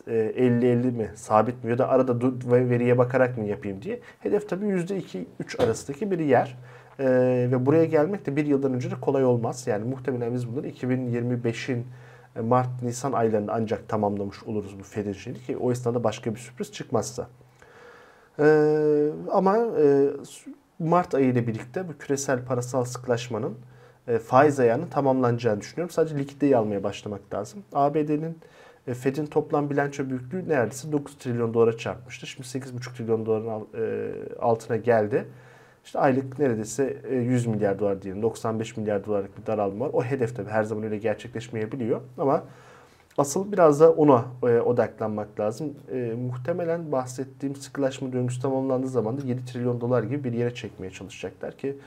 e, 0.07 0.11
50-50 0.11 0.91
mi 0.91 1.11
sabit 1.15 1.63
mi 1.63 1.71
ya 1.71 1.77
da 1.77 1.89
arada 1.89 2.21
veriye 2.69 2.97
bakarak 2.97 3.37
mı 3.37 3.45
yapayım 3.45 3.81
diye. 3.81 3.99
Hedef 4.19 4.49
tabii 4.49 4.65
%2-3 4.65 5.63
arasındaki 5.63 6.11
bir 6.11 6.19
yer. 6.19 6.57
Ee, 6.99 7.05
ve 7.51 7.65
buraya 7.65 7.85
gelmek 7.85 8.25
de 8.25 8.35
bir 8.35 8.45
yıldan 8.45 8.73
önce 8.73 8.91
de 8.91 8.95
kolay 9.01 9.25
olmaz. 9.25 9.67
Yani 9.67 9.85
muhtemelen 9.85 10.33
biz 10.33 10.47
bunları 10.47 10.69
2025'in 10.69 11.87
e, 12.35 12.41
Mart-Nisan 12.41 13.11
aylarında 13.11 13.53
ancak 13.53 13.89
tamamlamış 13.89 14.43
oluruz 14.43 14.75
bu 14.79 14.83
ki 15.45 15.57
o 15.57 15.71
esnada 15.71 16.03
başka 16.03 16.35
bir 16.35 16.39
sürpriz 16.39 16.71
çıkmazsa. 16.71 17.27
Ee, 18.41 19.09
ama 19.31 19.57
e, 19.57 20.07
Mart 20.79 21.15
ayı 21.15 21.25
ile 21.25 21.47
birlikte 21.47 21.87
bu 21.87 21.97
küresel 21.97 22.45
parasal 22.45 22.83
sıklaşmanın 22.83 23.55
e, 24.07 24.19
faiz 24.19 24.59
ayağının 24.59 24.87
tamamlanacağını 24.87 25.61
düşünüyorum. 25.61 25.93
Sadece 25.93 26.17
likiditeyi 26.17 26.57
almaya 26.57 26.83
başlamak 26.83 27.33
lazım. 27.33 27.63
ABD'nin 27.73 28.37
e, 28.87 28.93
Fed'in 28.93 29.25
toplam 29.25 29.69
bilanço 29.69 30.09
büyüklüğü 30.09 30.49
neredeyse 30.49 30.91
9 30.91 31.17
trilyon 31.17 31.53
dolara 31.53 31.77
çarpmıştı. 31.77 32.27
Şimdi 32.27 32.47
8,5 32.47 32.97
trilyon 32.97 33.25
doların 33.25 33.67
e, 33.77 34.11
altına 34.39 34.77
geldi. 34.77 35.27
İşte 35.85 35.99
aylık 35.99 36.39
neredeyse 36.39 36.97
100 37.11 37.47
milyar 37.47 37.79
dolar 37.79 38.01
diyelim. 38.01 38.21
95 38.21 38.77
milyar 38.77 39.05
dolarlık 39.05 39.37
bir 39.37 39.45
daralma 39.45 39.85
var. 39.85 39.91
O 39.93 40.03
hedef 40.03 40.35
tabii 40.35 40.49
her 40.49 40.63
zaman 40.63 40.83
öyle 40.83 40.97
gerçekleşmeyebiliyor. 40.97 42.01
Ama 42.17 42.43
asıl 43.21 43.51
biraz 43.51 43.79
da 43.79 43.91
ona 43.91 44.25
odaklanmak 44.65 45.39
lazım. 45.39 45.73
E, 45.91 46.13
muhtemelen 46.27 46.91
bahsettiğim 46.91 47.55
sıkılaşma 47.55 48.13
döngüsü 48.13 48.41
tamamlandığı 48.41 48.87
zaman 48.87 49.17
da 49.17 49.27
7 49.27 49.45
trilyon 49.45 49.81
dolar 49.81 50.03
gibi 50.03 50.23
bir 50.23 50.33
yere 50.33 50.55
çekmeye 50.55 50.91
çalışacaklar 50.91 51.57
ki 51.57 51.77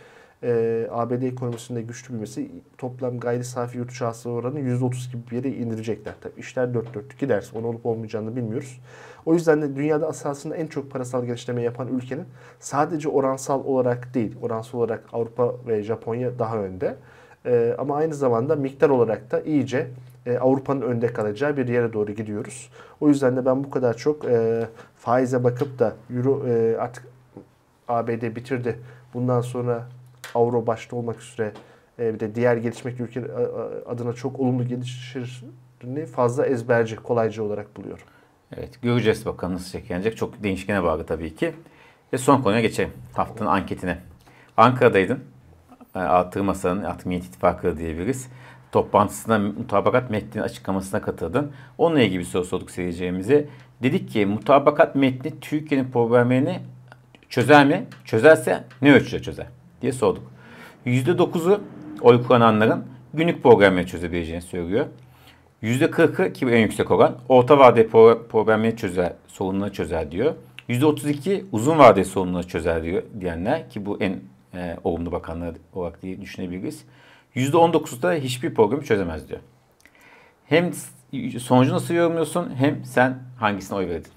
e, 0.43 0.87
ABD 0.91 1.23
ekonomisinde 1.23 1.83
güçlü 1.83 2.09
büyümesi 2.09 2.50
toplam 2.79 3.21
gayri 3.21 3.45
safi 3.45 3.79
yurt 3.79 3.91
içi 3.91 4.05
hasıla 4.05 4.33
oranı 4.33 4.61
%30 4.61 5.12
gibi 5.12 5.23
bir 5.31 5.37
yere 5.37 5.57
indirecekler. 5.57 6.14
Tabii 6.21 6.41
işler 6.41 6.75
dört 6.75 6.95
dörtlük 6.95 7.19
giderse 7.19 7.59
onu 7.59 7.67
olup 7.67 7.87
olmayacağını 7.87 8.37
bilmiyoruz. 8.37 8.81
O 9.26 9.35
yüzden 9.35 9.62
de 9.62 9.76
dünyada 9.76 10.09
esasında 10.09 10.57
en 10.57 10.67
çok 10.67 10.91
parasal 10.91 11.25
genişleme 11.25 11.62
yapan 11.62 11.88
ülkenin 11.88 12.25
sadece 12.61 13.09
oransal 13.09 13.64
olarak 13.64 14.14
değil, 14.14 14.37
oransal 14.43 14.79
olarak 14.79 15.05
Avrupa 15.12 15.55
ve 15.67 15.83
Japonya 15.83 16.38
daha 16.38 16.59
önde. 16.59 16.97
E, 17.47 17.75
ama 17.79 17.97
aynı 17.97 18.14
zamanda 18.14 18.57
miktar 18.57 18.91
olarak 18.91 19.31
da 19.31 19.41
iyice 19.41 19.87
e, 20.26 20.38
Avrupa'nın 20.38 20.81
önde 20.81 21.07
kalacağı 21.07 21.57
bir 21.57 21.69
yere 21.69 21.93
doğru 21.93 22.12
gidiyoruz. 22.12 22.71
O 23.00 23.09
yüzden 23.09 23.37
de 23.37 23.47
ben 23.47 23.64
bu 23.64 23.71
kadar 23.71 23.97
çok 23.97 24.25
e, 24.25 24.66
faize 24.97 25.45
bakıp 25.45 25.78
da 25.78 25.97
Euro 26.16 26.47
e, 26.47 26.76
artık 26.76 27.07
ABD 27.88 28.37
bitirdi. 28.37 28.78
Bundan 29.14 29.40
sonra 29.40 29.87
Avro 30.35 30.66
başta 30.66 30.97
olmak 30.97 31.23
üzere 31.23 31.52
e, 31.99 32.14
bir 32.14 32.21
de 32.21 32.35
diğer 32.35 32.57
gelişmek 32.57 33.00
ülke 33.00 33.23
adına 33.87 34.12
çok 34.12 34.40
olumlu 34.40 34.69
gelişirini 34.69 36.07
fazla 36.07 36.47
ezberci, 36.47 36.97
kolaycı 36.97 37.45
olarak 37.45 37.76
buluyorum. 37.76 38.04
Evet, 38.57 38.83
göreceğiz 38.83 39.26
bakalım 39.26 39.54
nasıl 39.54 39.71
şekillenecek. 39.71 40.16
Çok 40.16 40.43
değişkene 40.43 40.83
bağlı 40.83 41.07
tabii 41.07 41.35
ki. 41.35 41.52
Ve 42.12 42.19
son 42.19 42.43
konuya 42.43 42.61
geçelim. 42.61 42.93
Haftanın 43.12 43.49
anketine. 43.49 43.99
Ankara'daydın. 44.57 45.21
E, 45.95 45.99
Altı 45.99 46.45
Masa'nın, 46.45 46.85
artık 46.85 47.07
Millet 47.07 47.25
İttifakı 47.25 47.78
diyebiliriz. 47.78 48.28
Toplantısında 48.75 49.38
mutabakat 49.38 50.11
metninin 50.11 50.45
açıklamasına 50.45 51.02
katıldın. 51.02 51.52
Onunla 51.78 52.00
ilgili 52.00 52.19
bir 52.19 52.25
soru 52.25 52.45
sorduk 52.45 52.71
seyircilerimize. 52.71 53.49
Dedik 53.83 54.11
ki 54.11 54.26
mutabakat 54.26 54.95
metni 54.95 55.40
Türkiye'nin 55.40 55.90
problemlerini 55.90 56.61
çözer 57.28 57.66
mi? 57.66 57.87
Çözerse 58.04 58.64
ne 58.83 58.93
ölçüde 58.93 59.23
çözer? 59.23 59.47
diye 59.83 59.93
sorduk. 59.93 60.23
%9'u 60.87 61.61
oy 62.00 62.23
kullananların 62.23 62.85
günlük 63.14 63.43
programları 63.43 63.87
çözebileceğini 63.87 64.43
söylüyor. 64.43 64.87
%40'ı 65.62 66.33
ki 66.33 66.47
en 66.47 66.61
yüksek 66.61 66.90
oran 66.90 67.16
orta 67.28 67.59
vade 67.59 67.88
problemleri 68.28 68.76
çözer, 68.76 69.12
sorunları 69.28 69.73
çözer 69.73 70.11
diyor. 70.11 70.35
%32 70.69 71.45
uzun 71.52 71.78
vade 71.78 72.04
sorunları 72.04 72.49
çözer 72.49 72.83
diyor 72.83 73.02
diyenler 73.21 73.71
ki 73.71 73.87
bu 73.87 73.99
en 74.00 74.21
e, 74.54 74.76
olumlu 74.85 75.12
bakanlar 75.12 75.54
olarak 75.75 76.02
diye 76.02 76.21
düşünebiliriz. 76.21 76.85
%19 77.37 78.03
da 78.03 78.12
hiçbir 78.12 78.55
programı 78.55 78.83
çözemez 78.85 79.29
diyor. 79.29 79.41
Hem 80.47 80.71
sonucu 81.38 81.73
nasıl 81.73 81.95
yorumluyorsun 81.95 82.55
hem 82.55 82.85
sen 82.85 83.19
hangisine 83.38 83.79
oy 83.79 83.88
verdin? 83.88 84.12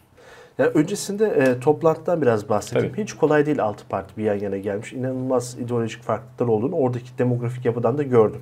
Yani 0.58 0.70
öncesinde 0.70 1.26
e, 1.26 1.60
toplantıdan 1.60 2.22
biraz 2.22 2.50
bahsedeyim. 2.50 2.92
Tabii. 2.92 3.04
Hiç 3.04 3.14
kolay 3.14 3.46
değil 3.46 3.64
altı 3.64 3.88
parti 3.88 4.18
bir 4.18 4.24
yan 4.24 4.40
yana 4.40 4.58
gelmiş. 4.58 4.94
İnanılmaz 4.94 5.58
ideolojik 5.60 6.04
farklılıklar 6.04 6.48
olduğunu 6.48 6.76
oradaki 6.76 7.18
demografik 7.18 7.66
yapıdan 7.66 7.98
da 7.98 8.04
gördüm. 8.04 8.42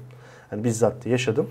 Yani 0.52 0.64
bizzat 0.64 1.06
da 1.06 1.10
yaşadım. 1.10 1.50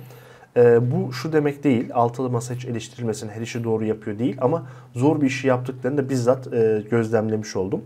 E, 0.56 0.90
bu 0.90 1.12
şu 1.12 1.32
demek 1.32 1.64
değil. 1.64 1.90
Altılı 1.94 2.30
masa 2.30 2.54
hiç 2.54 2.64
eleştirilmesin, 2.64 3.28
her 3.28 3.40
işi 3.40 3.64
doğru 3.64 3.84
yapıyor 3.84 4.18
değil. 4.18 4.36
Ama 4.40 4.66
zor 4.94 5.20
bir 5.20 5.26
işi 5.26 5.48
yaptıklarını 5.48 5.98
da 5.98 6.08
bizzat 6.08 6.52
e, 6.52 6.84
gözlemlemiş 6.90 7.56
oldum. 7.56 7.84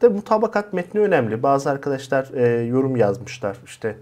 Tabi 0.00 0.14
mutabakat 0.14 0.72
metni 0.72 1.00
önemli. 1.00 1.42
Bazı 1.42 1.70
arkadaşlar 1.70 2.30
e, 2.34 2.64
yorum 2.64 2.96
yazmışlar. 2.96 3.56
İşte 3.66 3.96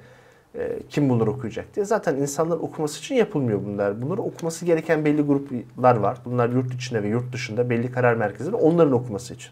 kim 0.89 1.09
bunları 1.09 1.31
okuyacak 1.31 1.75
diye. 1.75 1.87
Zaten 1.87 2.17
insanlar 2.17 2.57
okuması 2.57 2.99
için 2.99 3.15
yapılmıyor 3.15 3.61
bunlar. 3.67 4.03
Bunları 4.03 4.23
okuması 4.23 4.65
gereken 4.65 5.05
belli 5.05 5.23
gruplar 5.23 5.97
var. 5.97 6.19
Bunlar 6.25 6.49
yurt 6.49 6.75
içinde 6.75 7.03
ve 7.03 7.09
yurt 7.09 7.33
dışında 7.33 7.71
belli 7.71 7.93
karar 7.93 8.15
merkezleri 8.15 8.57
onların 8.57 8.93
okuması 8.93 9.35
için. 9.35 9.51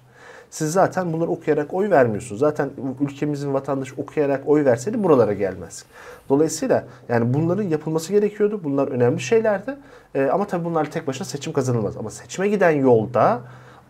Siz 0.50 0.72
zaten 0.72 1.12
bunları 1.12 1.30
okuyarak 1.30 1.74
oy 1.74 1.90
vermiyorsunuz. 1.90 2.40
Zaten 2.40 2.70
ülkemizin 3.00 3.54
vatandaşı 3.54 3.94
okuyarak 3.96 4.42
oy 4.46 4.64
verseydi 4.64 5.04
buralara 5.04 5.32
gelmez. 5.32 5.84
Dolayısıyla 6.28 6.84
yani 7.08 7.34
bunların 7.34 7.62
yapılması 7.62 8.12
gerekiyordu. 8.12 8.60
Bunlar 8.64 8.88
önemli 8.88 9.20
şeylerdi. 9.20 9.76
Ee, 10.14 10.24
ama 10.26 10.46
tabii 10.46 10.64
bunlar 10.64 10.90
tek 10.90 11.06
başına 11.06 11.24
seçim 11.24 11.52
kazanılmaz. 11.52 11.96
Ama 11.96 12.10
seçime 12.10 12.48
giden 12.48 12.70
yolda 12.70 13.40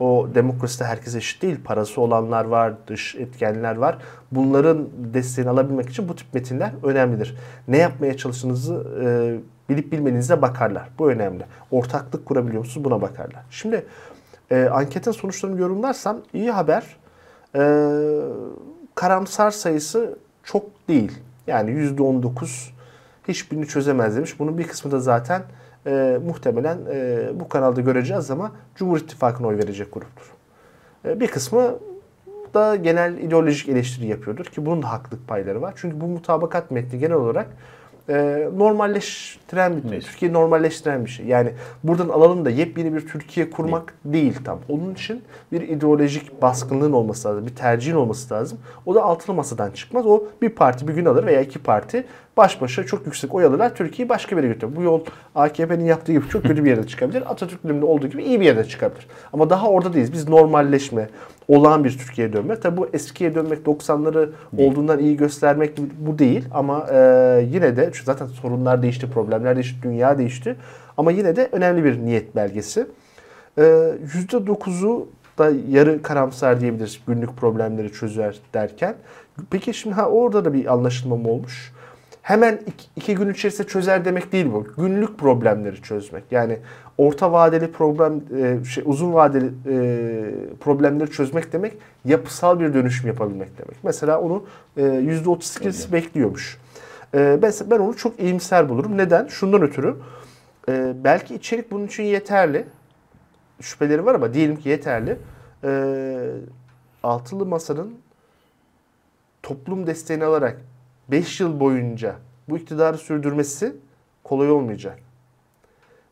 o 0.00 0.28
demokraside 0.34 0.84
herkes 0.84 1.14
eşit 1.14 1.42
değil. 1.42 1.56
Parası 1.64 2.00
olanlar 2.00 2.44
var, 2.44 2.74
dış 2.86 3.14
etkenler 3.14 3.76
var. 3.76 3.98
Bunların 4.32 4.88
desteğini 4.96 5.50
alabilmek 5.50 5.88
için 5.88 6.08
bu 6.08 6.16
tip 6.16 6.34
metinler 6.34 6.72
önemlidir. 6.82 7.36
Ne 7.68 7.78
yapmaya 7.78 8.16
çalıştığınızı 8.16 8.86
e, 9.04 9.08
bilip 9.68 9.92
bilmenize 9.92 10.42
bakarlar. 10.42 10.88
Bu 10.98 11.10
önemli. 11.10 11.44
Ortaklık 11.70 12.26
kurabiliyor 12.26 12.58
musunuz? 12.58 12.84
Buna 12.84 13.02
bakarlar. 13.02 13.42
Şimdi 13.50 13.86
e, 14.50 14.64
anketin 14.64 15.12
sonuçlarını 15.12 15.60
yorumlarsam 15.60 16.20
iyi 16.32 16.50
haber. 16.50 16.96
E, 17.56 17.62
karamsar 18.94 19.50
sayısı 19.50 20.18
çok 20.44 20.88
değil. 20.88 21.12
Yani 21.46 21.70
%19 21.70 22.70
hiçbirini 23.28 23.66
çözemez 23.66 24.16
demiş. 24.16 24.38
Bunun 24.38 24.58
bir 24.58 24.68
kısmı 24.68 24.90
da 24.90 25.00
zaten 25.00 25.42
e, 25.86 26.18
muhtemelen 26.26 26.78
e, 26.92 27.28
bu 27.40 27.48
kanalda 27.48 27.80
göreceğiz 27.80 28.30
ama 28.30 28.52
Cumhur 28.74 28.98
İttifakı'na 28.98 29.46
oy 29.46 29.58
verecek 29.58 29.92
gruptur. 29.92 30.32
E, 31.04 31.20
bir 31.20 31.26
kısmı 31.26 31.78
da 32.54 32.76
genel 32.76 33.18
ideolojik 33.18 33.68
eleştiri 33.68 34.06
yapıyordur 34.06 34.44
ki 34.44 34.66
bunun 34.66 34.82
da 34.82 34.92
haklılık 34.92 35.28
payları 35.28 35.62
var. 35.62 35.72
Çünkü 35.76 36.00
bu 36.00 36.06
mutabakat 36.06 36.70
metni 36.70 36.98
genel 36.98 37.16
olarak 37.16 37.46
e, 38.08 38.48
normalleştiren 38.56 39.76
bir, 39.76 39.92
evet. 39.92 40.04
Türkiye 40.04 40.32
normalleştiren 40.32 41.04
bir 41.04 41.10
şey. 41.10 41.26
Yani 41.26 41.52
buradan 41.84 42.08
alalım 42.08 42.44
da 42.44 42.50
yepyeni 42.50 42.94
bir 42.94 43.08
Türkiye 43.08 43.50
kurmak 43.50 43.94
değil. 44.04 44.24
değil 44.24 44.44
tam. 44.44 44.58
Onun 44.68 44.94
için 44.94 45.22
bir 45.52 45.60
ideolojik 45.60 46.42
baskınlığın 46.42 46.92
olması 46.92 47.28
lazım, 47.28 47.46
bir 47.46 47.54
tercihin 47.54 47.96
olması 47.96 48.34
lazım. 48.34 48.58
O 48.86 48.94
da 48.94 49.02
altılı 49.02 49.36
masadan 49.36 49.70
çıkmaz. 49.70 50.06
O 50.06 50.24
bir 50.42 50.48
parti 50.48 50.88
bir 50.88 50.94
gün 50.94 51.04
alır 51.04 51.26
veya 51.26 51.40
iki 51.40 51.58
parti 51.58 52.04
baş 52.36 52.60
başa 52.60 52.86
çok 52.86 53.06
yüksek 53.06 53.34
oy 53.34 53.44
alırlar. 53.44 53.74
Türkiye'yi 53.74 54.08
başka 54.08 54.36
bir 54.36 54.42
yere 54.42 54.52
götürür. 54.52 54.76
Bu 54.76 54.82
yol 54.82 55.00
AKP'nin 55.34 55.84
yaptığı 55.84 56.12
gibi 56.12 56.28
çok 56.28 56.42
kötü 56.42 56.64
bir 56.64 56.70
yerde 56.70 56.86
çıkabilir. 56.86 57.30
Atatürk 57.30 57.64
döneminde 57.64 57.84
olduğu 57.84 58.06
gibi 58.06 58.24
iyi 58.24 58.40
bir 58.40 58.44
yerde 58.44 58.64
çıkabilir. 58.64 59.06
Ama 59.32 59.50
daha 59.50 59.68
orada 59.68 59.92
değiliz. 59.92 60.12
Biz 60.12 60.28
normalleşme, 60.28 61.08
olağan 61.48 61.84
bir 61.84 61.98
Türkiye'ye 61.98 62.32
dönmek. 62.32 62.62
Tabi 62.62 62.76
bu 62.76 62.88
eskiye 62.92 63.34
dönmek 63.34 63.66
90'ları 63.66 64.28
olduğundan 64.58 64.98
iyi 64.98 65.16
göstermek 65.16 65.78
bu 65.98 66.18
değil. 66.18 66.44
Ama 66.50 66.86
e, 66.92 66.98
yine 67.50 67.76
de 67.76 67.90
zaten 68.04 68.26
sorunlar 68.26 68.82
değişti, 68.82 69.10
problemler 69.10 69.54
değişti, 69.54 69.76
dünya 69.82 70.18
değişti. 70.18 70.56
Ama 70.96 71.12
yine 71.12 71.36
de 71.36 71.48
önemli 71.52 71.84
bir 71.84 71.98
niyet 71.98 72.36
belgesi. 72.36 72.86
E, 73.58 73.62
%9'u 73.62 75.08
da 75.38 75.50
yarı 75.68 76.02
karamsar 76.02 76.60
diyebiliriz 76.60 77.00
günlük 77.06 77.36
problemleri 77.36 77.92
çözer 77.92 78.36
derken. 78.54 78.94
Peki 79.50 79.74
şimdi 79.74 79.96
ha 79.96 80.08
orada 80.08 80.44
da 80.44 80.52
bir 80.52 80.72
anlaşılma 80.72 81.16
mı 81.16 81.28
olmuş? 81.28 81.72
Hemen 82.24 82.60
iki, 82.66 82.86
iki 82.96 83.14
gün 83.14 83.30
içerisinde 83.30 83.68
çözer 83.68 84.04
demek 84.04 84.32
değil 84.32 84.46
bu. 84.52 84.66
Günlük 84.76 85.18
problemleri 85.18 85.82
çözmek. 85.82 86.24
Yani 86.30 86.58
orta 86.98 87.32
vadeli 87.32 87.72
problem, 87.72 88.22
e, 88.36 88.64
şey 88.64 88.84
uzun 88.86 89.14
vadeli 89.14 89.46
e, 89.46 90.56
problemleri 90.60 91.10
çözmek 91.10 91.52
demek 91.52 91.72
yapısal 92.04 92.60
bir 92.60 92.74
dönüşüm 92.74 93.08
yapabilmek 93.08 93.58
demek. 93.58 93.76
Mesela 93.82 94.20
onu 94.20 94.44
e, 94.76 94.82
%38'si 94.82 95.92
bekliyormuş. 95.92 96.58
E, 97.14 97.38
ben, 97.42 97.52
ben 97.70 97.78
onu 97.78 97.96
çok 97.96 98.20
iyimser 98.20 98.68
bulurum. 98.68 98.98
Neden? 98.98 99.26
Şundan 99.26 99.62
ötürü. 99.62 99.96
E, 100.68 100.92
belki 101.04 101.34
içerik 101.34 101.70
bunun 101.70 101.86
için 101.86 102.02
yeterli. 102.02 102.66
Şüpheleri 103.60 104.06
var 104.06 104.14
ama 104.14 104.34
diyelim 104.34 104.56
ki 104.56 104.68
yeterli. 104.68 105.18
E, 105.64 105.70
altılı 107.02 107.46
masanın 107.46 107.94
toplum 109.42 109.86
desteğini 109.86 110.24
alarak 110.24 110.60
5 111.08 111.40
yıl 111.40 111.60
boyunca 111.60 112.16
bu 112.48 112.58
iktidarı 112.58 112.98
sürdürmesi 112.98 113.76
kolay 114.24 114.50
olmayacak. 114.50 114.98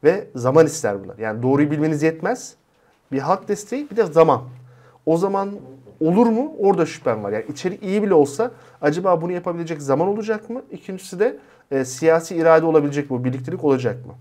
Ve 0.05 0.27
zaman 0.35 0.67
ister 0.67 1.05
bunlar. 1.05 1.19
Yani 1.19 1.43
doğruyu 1.43 1.71
bilmeniz 1.71 2.03
yetmez. 2.03 2.55
Bir 3.13 3.19
halk 3.19 3.49
desteği 3.49 3.91
bir 3.91 3.97
de 3.97 4.07
zaman. 4.07 4.43
O 5.07 5.17
zaman 5.17 5.51
olur 6.01 6.27
mu? 6.27 6.53
Orada 6.59 6.87
şüphem 6.87 7.25
var. 7.25 7.33
Yani 7.33 7.45
içerik 7.49 7.83
iyi 7.83 8.03
bile 8.03 8.15
olsa 8.15 8.51
acaba 8.81 9.23
bunu 9.23 9.33
yapabilecek 9.33 9.83
zaman 9.83 10.09
olacak 10.09 10.51
mı? 10.51 10.63
İkincisi 10.71 11.19
de 11.21 11.39
e, 11.71 11.85
siyasi 11.85 12.37
irade 12.37 12.67
olabilecek 12.67 13.11
mi? 13.11 13.25
Birliktelik 13.25 13.65
olacak 13.65 14.07
mı? 14.07 14.13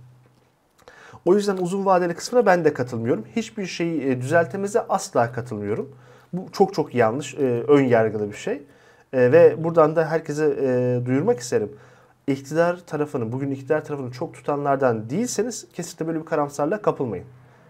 O 1.25 1.35
yüzden 1.35 1.57
uzun 1.57 1.85
vadeli 1.85 2.13
kısmına 2.13 2.45
ben 2.45 2.65
de 2.65 2.73
katılmıyorum. 2.73 3.25
Hiçbir 3.35 3.65
şeyi 3.65 4.01
e, 4.01 4.21
düzeltemeze 4.21 4.81
asla 4.89 5.31
katılmıyorum. 5.31 5.95
Bu 6.33 6.51
çok 6.51 6.73
çok 6.73 6.95
yanlış, 6.95 7.33
e, 7.33 7.63
ön 7.67 7.83
yargılı 7.83 8.31
bir 8.31 8.37
şey. 8.37 8.61
E, 9.13 9.31
ve 9.31 9.63
buradan 9.63 9.95
da 9.95 10.05
herkese 10.05 10.55
e, 10.61 11.05
duyurmak 11.05 11.39
isterim. 11.39 11.71
İktidar 12.27 12.79
tarafını, 12.87 13.31
bugün 13.31 13.51
iktidar 13.51 13.85
tarafını 13.85 14.11
çok 14.11 14.33
tutanlardan 14.33 15.09
değilseniz 15.09 15.67
kesinlikle 15.73 16.07
böyle 16.07 16.19
bir 16.19 16.25
karamsarlığa 16.25 16.81
kapılmayın. 16.81 17.25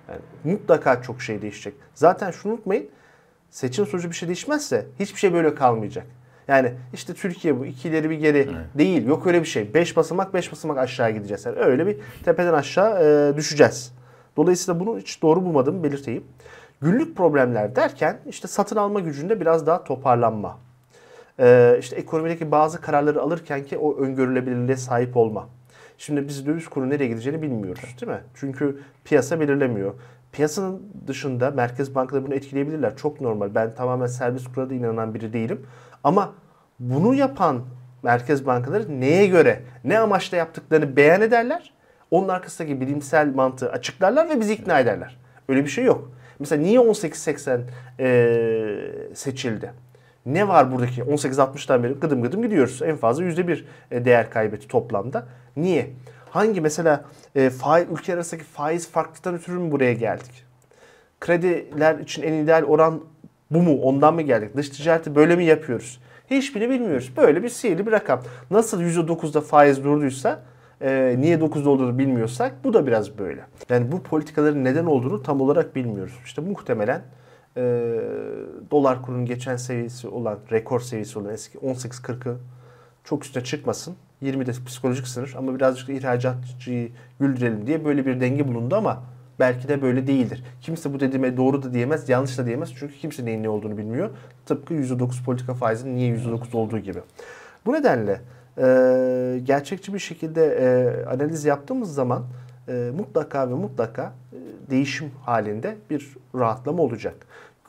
Yani 0.09 0.21
mutlaka 0.43 1.01
çok 1.01 1.21
şey 1.21 1.41
değişecek. 1.41 1.73
Zaten 1.95 2.31
şunu 2.31 2.53
unutmayın. 2.53 2.89
Seçim 3.49 3.85
sonucu 3.85 4.09
bir 4.09 4.15
şey 4.15 4.27
değişmezse 4.27 4.85
hiçbir 4.99 5.19
şey 5.19 5.33
böyle 5.33 5.55
kalmayacak. 5.55 6.05
Yani 6.47 6.73
işte 6.93 7.13
Türkiye 7.13 7.59
bu 7.59 7.65
iki 7.65 7.89
ileri 7.89 8.09
bir 8.09 8.17
geri 8.17 8.37
evet. 8.37 8.77
değil. 8.77 9.07
Yok 9.07 9.27
öyle 9.27 9.41
bir 9.41 9.47
şey. 9.47 9.73
Beş 9.73 9.97
basamak 9.97 10.33
beş 10.33 10.51
basamak 10.51 10.77
aşağı 10.77 11.11
gideceğiz. 11.11 11.45
Yani 11.45 11.59
öyle 11.59 11.87
bir 11.87 11.97
tepeden 12.25 12.53
aşağı 12.53 13.03
e, 13.03 13.37
düşeceğiz. 13.37 13.93
Dolayısıyla 14.37 14.79
bunu 14.79 14.97
hiç 14.97 15.21
doğru 15.21 15.45
bulmadığımı 15.45 15.83
belirteyim. 15.83 16.23
Günlük 16.81 17.17
problemler 17.17 17.75
derken 17.75 18.17
işte 18.27 18.47
satın 18.47 18.75
alma 18.75 18.99
gücünde 18.99 19.41
biraz 19.41 19.67
daha 19.67 19.83
toparlanma. 19.83 20.57
Ee, 21.41 21.77
işte 21.79 21.95
ekonomideki 21.95 22.51
bazı 22.51 22.81
kararları 22.81 23.21
alırken 23.21 23.63
ki 23.63 23.77
o 23.77 23.97
öngörülebilirliğe 23.97 24.77
sahip 24.77 25.17
olma. 25.17 25.49
Şimdi 25.97 26.27
biz 26.27 26.47
döviz 26.47 26.67
kuru 26.67 26.89
nereye 26.89 27.07
gideceğini 27.07 27.41
bilmiyoruz 27.41 27.95
değil 28.01 28.11
mi? 28.11 28.21
Çünkü 28.35 28.79
piyasa 29.03 29.39
belirlemiyor. 29.39 29.93
Piyasanın 30.31 30.81
dışında 31.07 31.51
merkez 31.51 31.95
bankaları 31.95 32.25
bunu 32.25 32.33
etkileyebilirler. 32.33 32.97
Çok 32.97 33.21
normal. 33.21 33.55
Ben 33.55 33.75
tamamen 33.75 34.07
serbest 34.07 34.53
kura 34.53 34.69
da 34.69 34.73
inanan 34.73 35.13
biri 35.13 35.33
değilim. 35.33 35.65
Ama 36.03 36.33
bunu 36.79 37.15
yapan 37.15 37.61
merkez 38.03 38.45
bankaları 38.45 39.01
neye 39.01 39.27
göre, 39.27 39.61
ne 39.83 39.99
amaçla 39.99 40.37
yaptıklarını 40.37 40.95
beyan 40.95 41.21
ederler. 41.21 41.73
Onun 42.11 42.27
arkasındaki 42.27 42.81
bilimsel 42.81 43.35
mantığı 43.35 43.71
açıklarlar 43.71 44.29
ve 44.29 44.39
bizi 44.39 44.53
ikna 44.53 44.79
ederler. 44.79 45.17
Öyle 45.49 45.63
bir 45.63 45.69
şey 45.69 45.85
yok. 45.85 46.11
Mesela 46.39 46.61
niye 46.61 46.79
1880 46.79 47.61
e, 47.99 48.27
seçildi? 49.13 49.73
Ne 50.25 50.47
var 50.47 50.71
buradaki 50.71 51.01
1860'tan 51.01 51.83
beri 51.83 51.93
gıdım 51.93 52.21
gıdım 52.21 52.41
gidiyoruz. 52.41 52.81
En 52.81 52.95
fazla 52.97 53.23
%1 53.23 53.63
e, 53.91 54.05
değer 54.05 54.29
kaybetti 54.29 54.67
toplamda. 54.67 55.25
Niye? 55.57 55.89
Hangi 56.29 56.61
mesela 56.61 57.05
e, 57.35 57.49
faiz, 57.49 57.87
ülke 57.91 58.13
arasındaki 58.13 58.45
faiz 58.45 58.89
farklılıktan 58.91 59.35
ötürü 59.35 59.59
mü 59.59 59.71
buraya 59.71 59.93
geldik? 59.93 60.45
Krediler 61.19 61.99
için 61.99 62.23
en 62.23 62.33
ideal 62.33 62.63
oran 62.63 63.01
bu 63.51 63.61
mu? 63.61 63.81
Ondan 63.81 64.13
mı 64.13 64.21
geldik? 64.21 64.57
Dış 64.57 64.69
ticareti 64.69 65.15
böyle 65.15 65.35
mi 65.35 65.45
yapıyoruz? 65.45 65.99
Hiçbirini 66.29 66.69
bilmiyoruz. 66.69 67.11
Böyle 67.17 67.43
bir 67.43 67.49
sihirli 67.49 67.87
bir 67.87 67.91
rakam. 67.91 68.21
Nasıl 68.51 68.81
%9'da 68.81 69.41
faiz 69.41 69.83
durduysa 69.83 70.43
e, 70.81 71.15
niye 71.19 71.37
9'da 71.37 71.69
olduğunu 71.69 71.97
bilmiyorsak 71.97 72.53
bu 72.63 72.73
da 72.73 72.87
biraz 72.87 73.17
böyle. 73.17 73.41
Yani 73.69 73.91
bu 73.91 74.03
politikaların 74.03 74.63
neden 74.63 74.85
olduğunu 74.85 75.23
tam 75.23 75.41
olarak 75.41 75.75
bilmiyoruz. 75.75 76.13
İşte 76.25 76.41
muhtemelen 76.41 77.01
e, 77.57 77.61
dolar 78.71 79.01
kurunun 79.01 79.25
geçen 79.25 79.55
seviyesi 79.55 80.07
olan, 80.07 80.39
rekor 80.51 80.79
seviyesi 80.79 81.19
olan 81.19 81.33
eski 81.33 81.57
18.40'ı 81.57 82.37
çok 83.03 83.25
üstüne 83.25 83.43
çıkmasın. 83.43 83.95
20 84.21 84.45
de 84.45 84.51
psikolojik 84.65 85.07
sınır 85.07 85.33
ama 85.37 85.55
birazcık 85.55 85.87
da 85.87 85.93
ihracatçıyı 85.93 86.91
güldürelim 87.19 87.67
diye 87.67 87.85
böyle 87.85 88.05
bir 88.05 88.21
denge 88.21 88.47
bulundu 88.47 88.75
ama 88.75 89.03
belki 89.39 89.67
de 89.67 89.81
böyle 89.81 90.07
değildir. 90.07 90.43
Kimse 90.61 90.93
bu 90.93 90.99
dediğime 90.99 91.37
doğru 91.37 91.63
da 91.63 91.73
diyemez, 91.73 92.09
yanlış 92.09 92.37
da 92.37 92.45
diyemez. 92.45 92.73
Çünkü 92.75 92.93
kimse 92.93 93.25
neyin 93.25 93.43
ne 93.43 93.49
olduğunu 93.49 93.77
bilmiyor. 93.77 94.09
Tıpkı 94.45 94.73
%9 94.73 95.23
politika 95.23 95.53
faizinin 95.53 95.95
niye 95.95 96.15
%9 96.15 96.57
olduğu 96.57 96.79
gibi. 96.79 96.99
Bu 97.65 97.73
nedenle 97.73 98.21
e, 98.57 99.39
gerçekçi 99.43 99.93
bir 99.93 99.99
şekilde 99.99 100.45
e, 100.45 101.05
analiz 101.05 101.45
yaptığımız 101.45 101.93
zaman 101.93 102.23
e, 102.67 102.91
mutlaka 102.97 103.49
ve 103.49 103.53
mutlaka 103.53 104.13
e, 104.33 104.69
değişim 104.69 105.11
halinde 105.25 105.75
bir 105.89 106.09
rahatlama 106.35 106.83
olacak. 106.83 107.15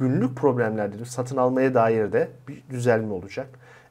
Günlük 0.03 0.37
problemlerde 0.37 1.05
satın 1.05 1.37
almaya 1.37 1.75
dair 1.75 2.13
de 2.13 2.29
bir 2.49 2.63
düzelme 2.71 3.13
olacak 3.13 3.49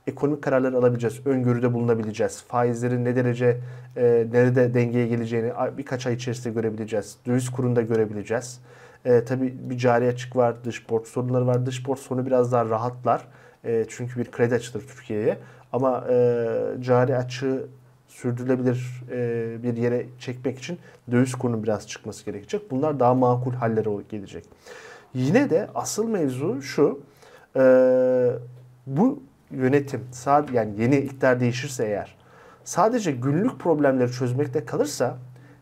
ekonomik 0.07 0.43
kararlar 0.43 0.73
alabileceğiz, 0.73 1.27
öngörüde 1.27 1.73
bulunabileceğiz. 1.73 2.43
Faizlerin 2.47 3.05
ne 3.05 3.15
derece 3.15 3.57
e, 3.97 4.27
nerede 4.31 4.73
dengeye 4.73 5.07
geleceğini 5.07 5.51
birkaç 5.77 6.07
ay 6.07 6.13
içerisinde 6.13 6.53
görebileceğiz. 6.53 7.17
Döviz 7.25 7.49
kurunda 7.49 7.81
görebileceğiz. 7.81 8.59
E, 9.05 9.23
tabii 9.25 9.53
bir 9.69 9.77
cari 9.77 10.07
açık 10.07 10.35
var, 10.35 10.63
dış 10.63 10.89
borç 10.89 11.07
sorunları 11.07 11.47
var. 11.47 11.65
Dış 11.65 11.87
borç 11.87 11.99
sorunu 11.99 12.25
biraz 12.25 12.51
daha 12.51 12.65
rahatlar. 12.65 13.27
E, 13.63 13.85
çünkü 13.89 14.19
bir 14.19 14.31
kredi 14.31 14.55
açılır 14.55 14.87
Türkiye'ye. 14.87 15.37
Ama 15.73 16.05
e, 16.09 16.47
cari 16.79 17.17
açığı 17.17 17.67
sürdürülebilir 18.07 19.03
e, 19.11 19.63
bir 19.63 19.77
yere 19.77 20.05
çekmek 20.19 20.57
için 20.57 20.79
döviz 21.11 21.35
kurunun 21.35 21.63
biraz 21.63 21.87
çıkması 21.87 22.25
gerekecek. 22.25 22.71
Bunlar 22.71 22.99
daha 22.99 23.13
makul 23.13 23.53
hallere 23.53 23.89
gelecek. 24.09 24.45
Yine 25.13 25.49
de 25.49 25.67
asıl 25.75 26.07
mevzu 26.07 26.61
şu. 26.61 26.99
E, 27.55 27.61
bu 28.87 29.23
yönetim 29.51 30.01
yani 30.53 30.81
yeni 30.81 30.97
iktidar 30.97 31.39
değişirse 31.39 31.85
eğer 31.85 32.15
sadece 32.63 33.11
günlük 33.11 33.59
problemleri 33.59 34.11
çözmekte 34.11 34.65
kalırsa 34.65 35.17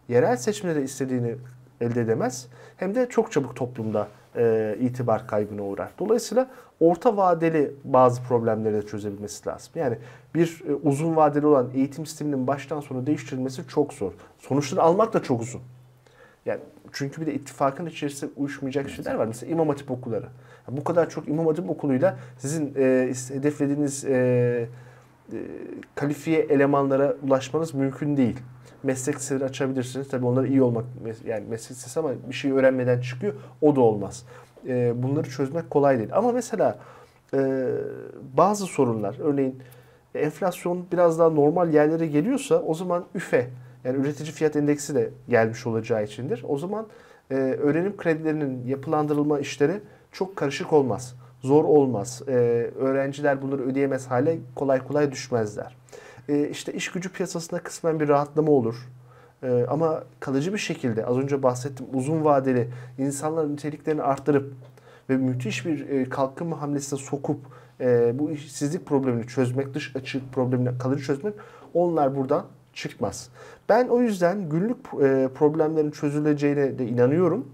yerel 0.10 0.38
seçimde 0.38 0.84
istediğini 0.84 1.36
elde 1.82 2.02
edemez. 2.02 2.48
Hem 2.78 2.96
de 2.96 3.10
çok 3.10 3.32
çabuk 3.32 3.56
toplumda 3.56 4.08
e, 4.36 4.76
itibar 4.80 5.28
kaybına 5.28 5.64
uğrar. 5.64 5.90
Dolayısıyla 6.00 6.48
orta 6.80 7.18
vadeli 7.18 7.72
bazı 7.84 8.24
problemleri 8.24 8.74
de 8.74 8.86
çözebilmesi 8.86 9.50
lazım. 9.50 9.72
Yani 9.76 9.98
bir 10.36 10.64
e, 10.68 10.74
uzun 10.74 11.16
vadeli 11.16 11.46
olan 11.46 11.70
eğitim 11.74 12.06
sisteminin 12.06 12.48
baştan 12.48 12.80
sona 12.80 13.06
değiştirilmesi 13.06 13.68
çok 13.68 13.94
zor. 13.94 14.12
Sonuçları 14.40 14.82
almak 14.82 15.14
da 15.14 15.24
çok 15.24 15.42
uzun. 15.42 15.62
Yani 16.50 16.62
çünkü 16.92 17.22
bir 17.22 17.26
de 17.26 17.34
ittifakın 17.34 17.86
içerisinde 17.86 18.32
uyuşmayacak 18.36 18.90
şeyler 18.90 19.16
var. 19.16 19.26
Mesela 19.26 19.52
imam 19.52 19.70
hatip 19.70 19.92
okulları. 19.92 20.26
Yani 20.68 20.78
bu 20.78 20.84
kadar 20.84 21.10
çok 21.10 21.28
imam 21.28 21.48
hatip 21.48 21.70
okuluyla 21.70 22.20
sizin 22.38 22.74
e, 22.78 23.14
hedeflediğiniz 23.34 24.06
e, 24.06 24.70
e, 25.34 25.38
kalifiye 25.96 26.40
elemanlara 26.40 27.16
ulaşmanız 27.28 27.74
mümkün 27.74 28.18
değil. 28.18 28.38
Meslek 28.84 29.16
liseleri 29.16 29.46
açabilirsiniz. 29.46 30.10
Tabii 30.10 30.26
onlar 30.26 30.44
iyi 30.44 30.62
olmak 30.62 30.86
yani 31.26 31.46
meslek 31.50 31.72
lisesi 31.72 32.00
ama 32.00 32.10
bir 32.30 32.34
şey 32.34 32.52
öğrenmeden 32.52 33.02
çıkıyor. 33.02 33.34
O 33.62 33.76
da 33.76 33.82
olmaz. 33.82 34.26
E, 34.68 35.04
bunları 35.04 35.30
çözmek 35.30 35.70
kolay 35.70 35.98
değil. 35.98 36.10
Ama 36.14 36.32
mesela 36.32 36.80
e, 37.34 37.68
bazı 38.38 38.66
sorunlar 38.66 39.16
örneğin 39.20 39.60
enflasyon 40.16 40.86
biraz 40.92 41.20
daha 41.20 41.30
normal 41.30 41.74
yerlere 41.74 42.08
geliyorsa 42.08 42.56
o 42.56 42.74
zaman 42.74 43.06
üfe 43.16 43.50
yani 43.84 43.98
üretici 43.98 44.32
fiyat 44.32 44.56
endeksi 44.56 44.96
de 44.96 45.10
gelmiş 45.30 45.68
olacağı 45.68 46.04
içindir. 46.04 46.46
O 46.48 46.58
zaman 46.58 46.88
e, 47.32 47.36
öğrenim 47.36 47.98
kredilerinin 47.98 48.68
yapılandırılma 48.68 49.40
işleri 49.40 49.82
çok 50.12 50.36
karışık 50.36 50.74
olmaz. 50.74 51.16
Zor 51.42 51.64
olmaz. 51.64 52.22
E, 52.28 52.32
öğrenciler 52.80 53.42
bunları 53.42 53.62
ödeyemez 53.62 54.08
hale 54.08 54.40
kolay 54.56 54.88
kolay 54.88 55.12
düşmezler. 55.12 55.76
E, 56.30 56.50
işte 56.50 56.74
iş 56.74 56.92
gücü 56.92 57.12
piyasasında 57.12 57.60
kısmen 57.60 58.00
bir 58.00 58.08
rahatlama 58.08 58.52
olur. 58.52 58.90
E, 59.44 59.66
ama 59.70 60.04
kalıcı 60.20 60.54
bir 60.54 60.58
şekilde 60.58 61.06
az 61.06 61.18
önce 61.18 61.44
bahsettim 61.44 61.86
uzun 61.94 62.26
vadeli 62.26 62.70
insanların 62.98 63.54
niteliklerini 63.54 64.02
arttırıp 64.02 64.54
ve 65.10 65.18
müthiş 65.18 65.66
bir 65.66 65.90
e, 65.90 66.10
kalkınma 66.10 66.62
hamlesine 66.62 67.00
sokup 67.00 67.40
e, 67.82 68.20
bu 68.20 68.32
işsizlik 68.32 68.86
problemini 68.86 69.28
çözmek, 69.28 69.74
dış 69.74 69.96
açık 69.96 70.34
problemini 70.34 70.78
kalıcı 70.78 71.04
çözmek 71.04 71.34
onlar 71.74 72.16
buradan 72.16 72.46
çıkmaz. 72.74 73.30
Ben 73.70 73.88
o 73.88 74.02
yüzden 74.02 74.50
günlük 74.50 74.78
e, 74.78 75.30
problemlerin 75.36 75.92
çözüleceğine 75.92 76.80
de 76.80 76.88
inanıyorum. 76.88 77.48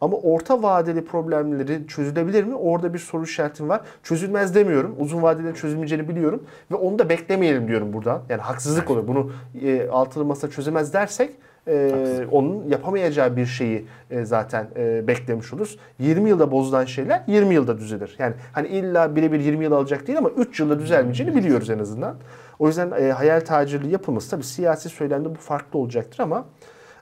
Ama 0.00 0.16
orta 0.16 0.62
vadeli 0.62 1.04
problemleri 1.04 1.86
çözülebilir 1.86 2.44
mi? 2.44 2.54
Orada 2.54 2.94
bir 2.94 2.98
soru 2.98 3.24
işaretim 3.24 3.68
var. 3.68 3.80
Çözülmez 4.02 4.54
demiyorum. 4.54 4.96
Uzun 4.98 5.22
vadede 5.22 5.54
çözülmeyeceğini 5.54 6.08
biliyorum. 6.08 6.42
Ve 6.70 6.74
onu 6.74 6.98
da 6.98 7.08
beklemeyelim 7.08 7.68
diyorum 7.68 7.92
buradan. 7.92 8.22
Yani 8.28 8.40
haksızlık 8.42 8.90
olur. 8.90 9.08
Bunu 9.08 9.32
e, 9.62 9.88
altılı 9.88 10.24
masa 10.24 10.50
çözemez 10.50 10.92
dersek 10.92 11.30
e, 11.68 12.26
onun 12.30 12.68
yapamayacağı 12.68 13.36
bir 13.36 13.46
şeyi 13.46 13.86
e, 14.10 14.24
zaten 14.24 14.68
e, 14.76 15.06
beklemiş 15.08 15.52
oluruz. 15.52 15.78
20 15.98 16.28
yılda 16.28 16.50
bozulan 16.50 16.84
şeyler 16.84 17.22
20 17.26 17.54
yılda 17.54 17.78
düzelir. 17.78 18.16
Yani 18.18 18.34
hani 18.52 18.68
illa 18.68 19.16
birebir 19.16 19.40
20 19.40 19.64
yıl 19.64 19.72
alacak 19.72 20.06
değil 20.06 20.18
ama 20.18 20.28
3 20.28 20.60
yılda 20.60 20.78
düzelmeyeceğini 20.78 21.34
biliyoruz 21.34 21.70
en 21.70 21.78
azından. 21.78 22.16
O 22.58 22.66
yüzden 22.66 22.90
e, 22.90 23.12
hayal 23.12 23.40
tacirliği 23.40 23.92
yapılması 23.92 24.30
tabii 24.30 24.44
siyasi 24.44 24.88
söylemde 24.88 25.30
bu 25.30 25.38
farklı 25.38 25.78
olacaktır 25.78 26.18
ama 26.18 26.44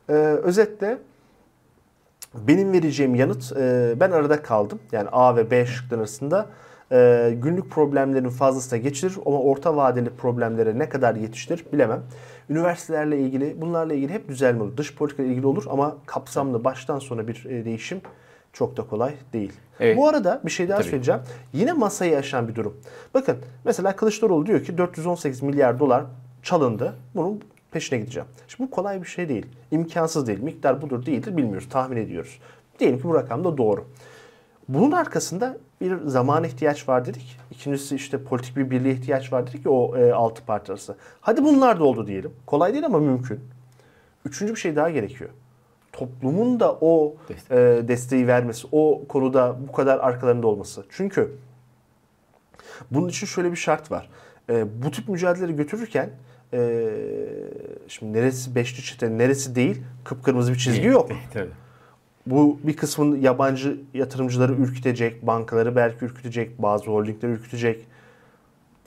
e, 0.08 0.12
özetle 0.12 0.98
benim 2.34 2.72
vereceğim 2.72 3.14
yanıt 3.14 3.52
e, 3.56 3.94
ben 4.00 4.10
arada 4.10 4.42
kaldım. 4.42 4.78
Yani 4.92 5.08
A 5.12 5.36
ve 5.36 5.50
B 5.50 5.66
şıkları 5.66 6.00
arasında 6.00 6.46
e, 6.92 7.30
günlük 7.42 7.70
problemlerin 7.70 8.28
fazlasına 8.28 8.78
geçilir 8.78 9.14
ama 9.26 9.40
orta 9.40 9.76
vadeli 9.76 10.10
problemlere 10.10 10.78
ne 10.78 10.88
kadar 10.88 11.14
yetiştir 11.14 11.64
bilemem. 11.72 12.02
Üniversitelerle 12.50 13.18
ilgili 13.18 13.60
bunlarla 13.60 13.94
ilgili 13.94 14.12
hep 14.12 14.28
düzelme 14.28 14.62
olur. 14.62 14.76
Dış 14.76 14.94
politika 14.94 15.22
ilgili 15.22 15.46
olur 15.46 15.64
ama 15.70 15.96
kapsamlı 16.06 16.64
baştan 16.64 16.98
sona 16.98 17.28
bir 17.28 17.44
e, 17.44 17.64
değişim 17.64 18.00
çok 18.52 18.76
da 18.76 18.82
kolay 18.86 19.14
değil. 19.32 19.52
Evet. 19.80 19.96
Bu 19.96 20.08
arada 20.08 20.40
bir 20.44 20.50
şey 20.50 20.68
daha 20.68 20.78
Tabii. 20.78 20.88
söyleyeceğim. 20.88 21.20
Yine 21.52 21.72
masayı 21.72 22.18
aşan 22.18 22.48
bir 22.48 22.54
durum. 22.54 22.76
Bakın 23.14 23.36
mesela 23.64 23.96
Kılıçdaroğlu 23.96 24.46
diyor 24.46 24.64
ki 24.64 24.78
418 24.78 25.42
milyar 25.42 25.78
dolar 25.78 26.04
çalındı. 26.42 26.94
Bunun 27.14 27.42
peşine 27.70 27.98
gideceğim. 27.98 28.28
Şimdi 28.48 28.70
bu 28.70 28.74
kolay 28.74 29.02
bir 29.02 29.06
şey 29.06 29.28
değil. 29.28 29.46
İmkansız 29.70 30.26
değil. 30.26 30.40
Miktar 30.40 30.82
budur 30.82 31.06
değildir 31.06 31.36
bilmiyoruz. 31.36 31.68
Tahmin 31.68 31.96
ediyoruz. 31.96 32.38
Diyelim 32.78 32.98
ki 32.98 33.04
bu 33.04 33.14
rakam 33.14 33.44
da 33.44 33.58
doğru. 33.58 33.84
Bunun 34.68 34.92
arkasında 34.92 35.56
bir 35.80 35.96
zamana 36.06 36.46
ihtiyaç 36.46 36.88
var 36.88 37.06
dedik. 37.06 37.38
İkincisi 37.58 37.96
işte 37.96 38.22
politik 38.22 38.56
bir 38.56 38.70
birliğe 38.70 38.94
ihtiyaç 38.94 39.32
var 39.32 39.46
dedik 39.46 39.62
ki 39.62 39.68
o 39.68 39.96
e, 39.96 40.12
altı 40.12 40.44
parti 40.44 40.72
arası. 40.72 40.96
Hadi 41.20 41.44
bunlar 41.44 41.80
da 41.80 41.84
oldu 41.84 42.06
diyelim. 42.06 42.32
Kolay 42.46 42.72
değil 42.72 42.86
ama 42.86 42.98
mümkün. 42.98 43.40
Üçüncü 44.24 44.54
bir 44.54 44.58
şey 44.58 44.76
daha 44.76 44.90
gerekiyor. 44.90 45.30
Toplumun 45.92 46.60
da 46.60 46.78
o 46.80 47.16
e, 47.50 47.56
desteği 47.88 48.26
vermesi, 48.26 48.66
o 48.72 49.02
konuda 49.08 49.56
bu 49.68 49.72
kadar 49.72 49.98
arkalarında 49.98 50.46
olması. 50.46 50.84
Çünkü 50.90 51.32
bunun 52.90 53.08
için 53.08 53.26
şöyle 53.26 53.50
bir 53.50 53.56
şart 53.56 53.90
var. 53.90 54.08
E, 54.50 54.82
bu 54.82 54.90
tip 54.90 55.08
mücadeleleri 55.08 55.56
götürürken 55.56 56.10
e, 56.52 56.90
şimdi 57.88 58.12
neresi 58.12 58.54
beşli 58.54 58.82
çete, 58.82 59.18
neresi 59.18 59.54
değil 59.54 59.82
kıpkırmızı 60.04 60.52
bir 60.52 60.58
çizgi 60.58 60.86
yok. 60.86 61.10
Tabii. 61.32 61.50
Bu 62.30 62.58
bir 62.62 62.76
kısmın 62.76 63.20
yabancı 63.20 63.80
yatırımcıları 63.94 64.52
ürkütecek, 64.52 65.26
bankaları 65.26 65.76
belki 65.76 66.04
ürkütecek, 66.04 66.62
bazı 66.62 66.90
holdingleri 66.90 67.32
ürkütecek. 67.32 67.86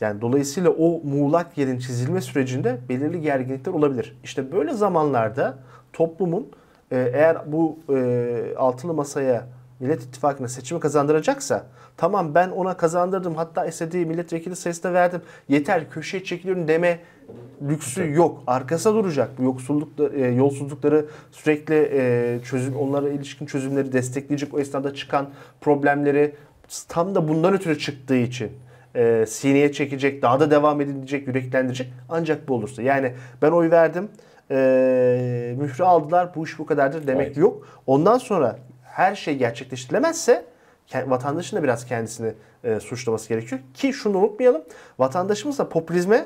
Yani 0.01 0.21
dolayısıyla 0.21 0.69
o 0.69 1.01
muğlak 1.03 1.57
yerin 1.57 1.79
çizilme 1.79 2.21
sürecinde 2.21 2.79
belirli 2.89 3.21
gerginlikler 3.21 3.73
olabilir. 3.73 4.17
İşte 4.23 4.51
böyle 4.51 4.73
zamanlarda 4.73 5.57
toplumun 5.93 6.47
e, 6.91 7.11
eğer 7.13 7.51
bu 7.51 7.79
e, 7.89 8.55
altılı 8.57 8.93
masaya 8.93 9.47
Millet 9.81 10.03
İttifakı'na 10.03 10.47
seçimi 10.47 10.79
kazandıracaksa 10.79 11.65
tamam 11.97 12.35
ben 12.35 12.49
ona 12.49 12.77
kazandırdım 12.77 13.35
hatta 13.35 13.65
istediği 13.65 14.05
milletvekili 14.05 14.55
sayısını 14.55 14.93
verdim 14.93 15.21
yeter 15.49 15.89
köşeye 15.89 16.23
çekiliyorum 16.23 16.67
deme 16.67 16.99
lüksü 17.69 18.13
yok. 18.13 18.43
Arkasında 18.47 18.93
duracak. 18.93 19.37
Bu 19.37 19.43
yoksulluk, 19.43 19.89
e, 20.13 20.27
yolsuzlukları 20.27 21.05
sürekli 21.31 21.89
e, 21.93 22.39
çözüm, 22.43 22.75
onlara 22.75 23.09
ilişkin 23.09 23.45
çözümleri 23.45 23.93
destekleyecek. 23.93 24.53
O 24.53 24.59
esnada 24.59 24.93
çıkan 24.93 25.29
problemleri 25.61 26.35
tam 26.87 27.15
da 27.15 27.27
bundan 27.27 27.53
ötürü 27.53 27.79
çıktığı 27.79 28.17
için 28.17 28.51
e, 28.95 29.25
sineye 29.27 29.71
çekecek, 29.71 30.21
daha 30.21 30.39
da 30.39 30.51
devam 30.51 30.81
edilecek, 30.81 31.27
yüreklendirecek. 31.27 31.93
Ancak 32.09 32.47
bu 32.47 32.53
olursa. 32.53 32.81
Yani 32.81 33.13
ben 33.41 33.51
oy 33.51 33.71
verdim, 33.71 34.09
e, 34.51 35.55
mührü 35.59 35.83
aldılar, 35.83 36.29
bu 36.35 36.45
iş 36.45 36.59
bu 36.59 36.65
kadardır 36.65 37.07
demek 37.07 37.27
Evet. 37.27 37.37
yok. 37.37 37.67
Ondan 37.87 38.17
sonra 38.17 38.57
her 38.91 39.15
şey 39.15 39.37
gerçekleştirilemezse 39.37 40.45
vatandaşın 41.05 41.57
da 41.57 41.63
biraz 41.63 41.85
kendisini 41.85 42.33
e, 42.63 42.79
suçlaması 42.79 43.29
gerekiyor. 43.29 43.61
Ki 43.73 43.93
şunu 43.93 44.17
unutmayalım. 44.17 44.61
Vatandaşımız 44.99 45.59
da 45.59 45.69
popülizme 45.69 46.25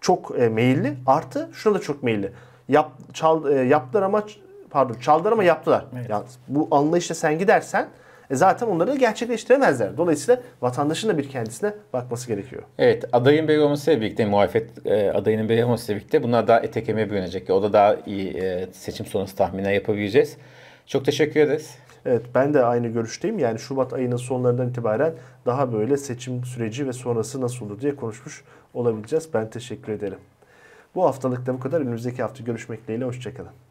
çok 0.00 0.38
e, 0.38 0.48
meyilli. 0.48 0.94
Artı 1.06 1.48
şuna 1.52 1.74
da 1.74 1.78
çok 1.78 2.02
meyilli. 2.02 2.32
Yap, 2.68 2.90
çal, 3.12 3.52
e, 3.52 3.62
yaptılar 3.62 4.02
ama 4.02 4.24
pardon 4.70 4.94
çaldılar 4.94 5.32
ama 5.32 5.44
yaptılar. 5.44 5.84
Evet. 5.96 6.10
Yani 6.10 6.24
bu 6.48 6.68
anlayışla 6.70 7.14
sen 7.14 7.38
gidersen 7.38 7.88
e, 8.30 8.36
zaten 8.36 8.66
onları 8.66 8.92
da 8.92 8.96
gerçekleştiremezler. 8.96 9.96
Dolayısıyla 9.96 10.42
vatandaşın 10.62 11.08
da 11.08 11.18
bir 11.18 11.28
kendisine 11.28 11.72
bakması 11.92 12.28
gerekiyor. 12.28 12.62
Evet 12.78 13.04
adayın 13.12 13.48
belli 13.48 13.60
olmasıyla 13.60 14.00
birlikte 14.00 14.26
muhalefet 14.26 14.86
e, 14.86 15.10
adayının 15.10 15.48
belli 15.48 15.64
olmasıyla 15.64 16.00
birlikte 16.00 16.22
bunlar 16.22 16.48
daha 16.48 16.60
ete 16.60 16.84
kemiğe 16.84 17.10
bürünecek. 17.10 17.50
O 17.50 17.62
da 17.62 17.72
daha 17.72 17.96
iyi 18.06 18.36
e, 18.36 18.66
seçim 18.72 19.06
sonrası 19.06 19.36
tahminler 19.36 19.72
yapabileceğiz. 19.72 20.36
Çok 20.86 21.04
teşekkür 21.04 21.40
ederiz. 21.40 21.78
Evet 22.06 22.26
ben 22.34 22.54
de 22.54 22.64
aynı 22.64 22.88
görüşteyim. 22.88 23.38
Yani 23.38 23.58
Şubat 23.58 23.92
ayının 23.92 24.16
sonlarından 24.16 24.68
itibaren 24.68 25.14
daha 25.46 25.72
böyle 25.72 25.96
seçim 25.96 26.44
süreci 26.44 26.86
ve 26.86 26.92
sonrası 26.92 27.40
nasıl 27.40 27.66
olur 27.66 27.80
diye 27.80 27.96
konuşmuş 27.96 28.44
olabileceğiz. 28.74 29.28
Ben 29.34 29.50
teşekkür 29.50 29.92
ederim. 29.92 30.18
Bu 30.94 31.04
haftalık 31.04 31.46
da 31.46 31.54
bu 31.54 31.60
kadar. 31.60 31.80
Önümüzdeki 31.80 32.22
hafta 32.22 32.44
görüşmek 32.44 32.84
dileğiyle. 32.84 33.04
Hoşçakalın. 33.04 33.65